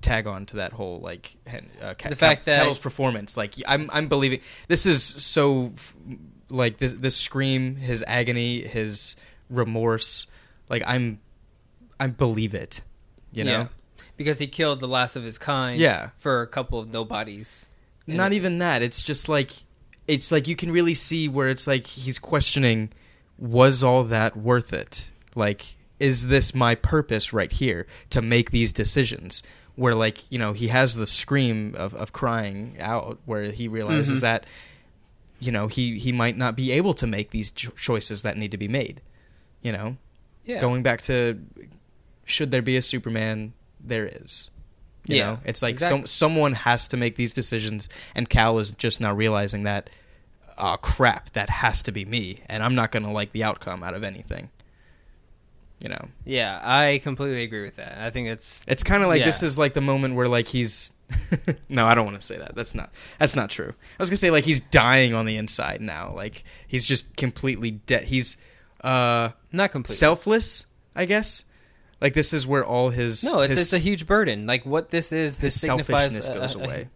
tag 0.00 0.26
on 0.28 0.46
to 0.46 0.56
that 0.56 0.72
whole 0.72 1.00
like 1.00 1.34
uh, 1.82 1.94
The 2.08 2.14
fact 2.14 2.44
that- 2.44 2.58
Cavill's 2.60 2.78
performance. 2.78 3.36
Like 3.36 3.54
I'm 3.66 3.90
I'm 3.92 4.06
believing 4.08 4.40
this 4.68 4.86
is 4.86 5.02
so. 5.02 5.72
f- 5.76 5.94
like 6.52 6.78
this 6.78 6.92
this 6.92 7.16
scream, 7.16 7.76
his 7.76 8.04
agony, 8.06 8.62
his 8.62 9.16
remorse. 9.50 10.26
Like 10.68 10.82
I'm, 10.86 11.20
I 12.00 12.06
believe 12.06 12.54
it. 12.54 12.82
You 13.32 13.44
know, 13.44 13.50
Yeah. 13.52 13.66
Because 14.16 14.38
he 14.38 14.46
killed 14.46 14.80
the 14.80 14.88
last 14.88 15.16
of 15.16 15.24
his 15.24 15.38
kind. 15.38 15.80
Yeah. 15.80 16.10
For 16.18 16.42
a 16.42 16.46
couple 16.46 16.78
of 16.78 16.92
nobodies. 16.92 17.72
Not 18.06 18.32
it- 18.32 18.36
even 18.36 18.58
that. 18.58 18.82
It's 18.82 19.02
just 19.02 19.28
like 19.28 19.50
it's 20.06 20.30
like 20.32 20.48
you 20.48 20.56
can 20.56 20.70
really 20.72 20.94
see 20.94 21.28
where 21.28 21.48
it's 21.48 21.66
like 21.66 21.86
he's 21.86 22.18
questioning 22.18 22.90
was 23.38 23.82
all 23.82 24.04
that 24.04 24.36
worth 24.36 24.72
it? 24.72 25.10
Like 25.34 25.62
is 25.98 26.26
this 26.26 26.54
my 26.54 26.74
purpose 26.74 27.32
right 27.32 27.52
here 27.52 27.86
to 28.10 28.20
make 28.20 28.50
these 28.50 28.72
decisions? 28.72 29.42
Where 29.76 29.94
like, 29.94 30.30
you 30.30 30.38
know, 30.38 30.52
he 30.52 30.68
has 30.68 30.96
the 30.96 31.06
scream 31.06 31.74
of, 31.78 31.94
of 31.94 32.12
crying 32.12 32.76
out 32.80 33.18
where 33.24 33.44
he 33.52 33.68
realizes 33.68 34.18
Mhm. 34.18 34.22
that 34.22 34.46
you 35.42 35.50
know, 35.52 35.66
he 35.66 35.98
he 35.98 36.12
might 36.12 36.36
not 36.36 36.54
be 36.56 36.70
able 36.72 36.94
to 36.94 37.06
make 37.06 37.30
these 37.30 37.50
cho- 37.50 37.72
choices 37.72 38.22
that 38.22 38.36
need 38.36 38.50
to 38.52 38.56
be 38.58 38.68
made. 38.68 39.00
You 39.62 39.72
know, 39.72 39.96
Yeah. 40.44 40.60
going 40.60 40.82
back 40.82 41.00
to 41.02 41.38
should 42.24 42.50
there 42.50 42.62
be 42.62 42.76
a 42.76 42.82
Superman? 42.82 43.52
There 43.80 44.06
is. 44.06 44.50
You 45.06 45.16
Yeah, 45.16 45.24
know, 45.24 45.38
it's 45.44 45.62
like 45.62 45.74
exactly. 45.74 45.98
some 46.00 46.06
someone 46.06 46.52
has 46.54 46.86
to 46.88 46.96
make 46.96 47.16
these 47.16 47.32
decisions, 47.32 47.88
and 48.14 48.28
Kal 48.30 48.58
is 48.60 48.70
just 48.72 49.00
now 49.00 49.12
realizing 49.12 49.64
that, 49.64 49.90
oh 50.58 50.76
crap, 50.80 51.30
that 51.32 51.50
has 51.50 51.82
to 51.82 51.92
be 51.92 52.04
me, 52.04 52.38
and 52.46 52.62
I'm 52.62 52.76
not 52.76 52.92
going 52.92 53.02
to 53.02 53.10
like 53.10 53.32
the 53.32 53.42
outcome 53.42 53.82
out 53.82 53.94
of 53.94 54.04
anything. 54.04 54.48
You 55.80 55.88
know, 55.88 56.08
Yeah, 56.24 56.60
I 56.62 57.00
completely 57.02 57.42
agree 57.42 57.62
with 57.64 57.74
that. 57.76 57.98
I 57.98 58.10
think 58.10 58.28
it's 58.28 58.64
it's 58.68 58.84
kind 58.84 59.02
of 59.02 59.08
like 59.08 59.24
this 59.24 59.42
is 59.42 59.58
like 59.58 59.74
the 59.74 59.80
moment 59.80 60.14
where 60.14 60.28
like 60.28 60.46
he's. 60.46 60.92
no, 61.68 61.86
I 61.86 61.94
don't 61.94 62.04
want 62.04 62.20
to 62.20 62.26
say 62.26 62.38
that. 62.38 62.54
That's 62.54 62.74
not. 62.74 62.90
That's 63.18 63.36
not 63.36 63.50
true. 63.50 63.68
I 63.70 64.02
was 64.02 64.10
gonna 64.10 64.16
say 64.16 64.30
like 64.30 64.44
he's 64.44 64.60
dying 64.60 65.14
on 65.14 65.26
the 65.26 65.36
inside 65.36 65.80
now. 65.80 66.12
Like 66.14 66.44
he's 66.66 66.86
just 66.86 67.16
completely 67.16 67.70
dead. 67.72 68.04
He's 68.04 68.36
uh 68.82 69.30
not 69.52 69.72
completely. 69.72 69.96
selfless, 69.96 70.66
I 70.94 71.04
guess. 71.06 71.44
Like 72.00 72.14
this 72.14 72.32
is 72.32 72.46
where 72.46 72.64
all 72.64 72.90
his 72.90 73.22
no, 73.22 73.40
it's, 73.40 73.50
his, 73.50 73.60
it's 73.60 73.72
a 73.72 73.78
huge 73.78 74.06
burden. 74.06 74.46
Like 74.46 74.66
what 74.66 74.90
this 74.90 75.12
is, 75.12 75.38
this 75.38 75.54
his 75.54 75.60
signifies 75.60 76.12
selfishness 76.12 76.28
a- 76.28 76.34
goes 76.34 76.54
a- 76.54 76.58
a- 76.58 76.62
away. 76.64 76.88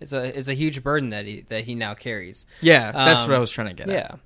It's 0.00 0.12
a 0.12 0.38
it's 0.38 0.48
a 0.48 0.54
huge 0.54 0.82
burden 0.82 1.10
that 1.10 1.24
he 1.26 1.44
that 1.48 1.64
he 1.64 1.74
now 1.74 1.94
carries. 1.94 2.46
Yeah, 2.60 2.90
that's 2.92 3.22
Um, 3.24 3.28
what 3.30 3.36
I 3.36 3.38
was 3.38 3.50
trying 3.50 3.68
to 3.68 3.74
get 3.74 3.88
at. 3.88 4.18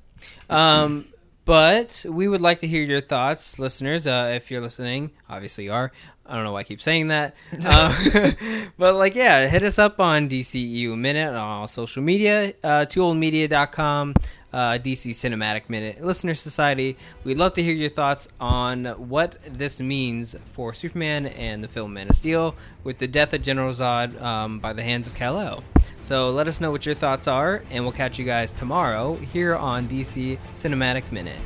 Yeah. 0.50 0.82
Um, 0.82 1.06
but 1.44 2.04
we 2.08 2.28
would 2.28 2.40
like 2.40 2.58
to 2.60 2.66
hear 2.66 2.82
your 2.82 3.00
thoughts, 3.00 3.58
listeners. 3.58 4.06
Uh, 4.06 4.32
if 4.34 4.50
you're 4.50 4.60
listening, 4.60 5.12
obviously 5.28 5.64
you 5.64 5.72
are. 5.72 5.92
I 6.28 6.34
don't 6.34 6.44
know 6.44 6.52
why 6.52 6.60
I 6.60 6.64
keep 6.64 6.80
saying 6.80 7.08
that. 7.08 7.34
Uh, 7.64 8.32
but, 8.78 8.96
like, 8.96 9.14
yeah, 9.14 9.46
hit 9.48 9.62
us 9.62 9.78
up 9.78 9.98
on 9.98 10.28
DCU 10.28 10.96
Minute 10.96 11.30
on 11.30 11.36
all 11.36 11.68
social 11.68 12.02
media, 12.02 12.52
uh, 12.62 12.84
tooldmedia.com, 12.84 14.14
uh, 14.52 14.58
DC 14.72 15.10
Cinematic 15.10 15.68
Minute, 15.68 16.04
Listener 16.04 16.34
Society. 16.34 16.96
We'd 17.24 17.38
love 17.38 17.54
to 17.54 17.62
hear 17.62 17.72
your 17.72 17.88
thoughts 17.88 18.28
on 18.40 18.84
what 19.08 19.38
this 19.46 19.80
means 19.80 20.36
for 20.52 20.74
Superman 20.74 21.26
and 21.26 21.64
the 21.64 21.68
film 21.68 21.94
Man 21.94 22.08
of 22.08 22.16
Steel 22.16 22.54
with 22.84 22.98
the 22.98 23.08
death 23.08 23.32
of 23.32 23.42
General 23.42 23.72
Zod 23.72 24.20
um, 24.20 24.58
by 24.58 24.72
the 24.72 24.82
hands 24.82 25.06
of 25.06 25.14
Kal-El. 25.14 25.64
So 26.02 26.30
let 26.30 26.46
us 26.46 26.60
know 26.60 26.70
what 26.70 26.86
your 26.86 26.94
thoughts 26.94 27.26
are, 27.26 27.62
and 27.70 27.84
we'll 27.84 27.92
catch 27.92 28.18
you 28.18 28.24
guys 28.24 28.52
tomorrow 28.52 29.14
here 29.16 29.56
on 29.56 29.88
DC 29.88 30.38
Cinematic 30.56 31.10
Minute. 31.10 31.36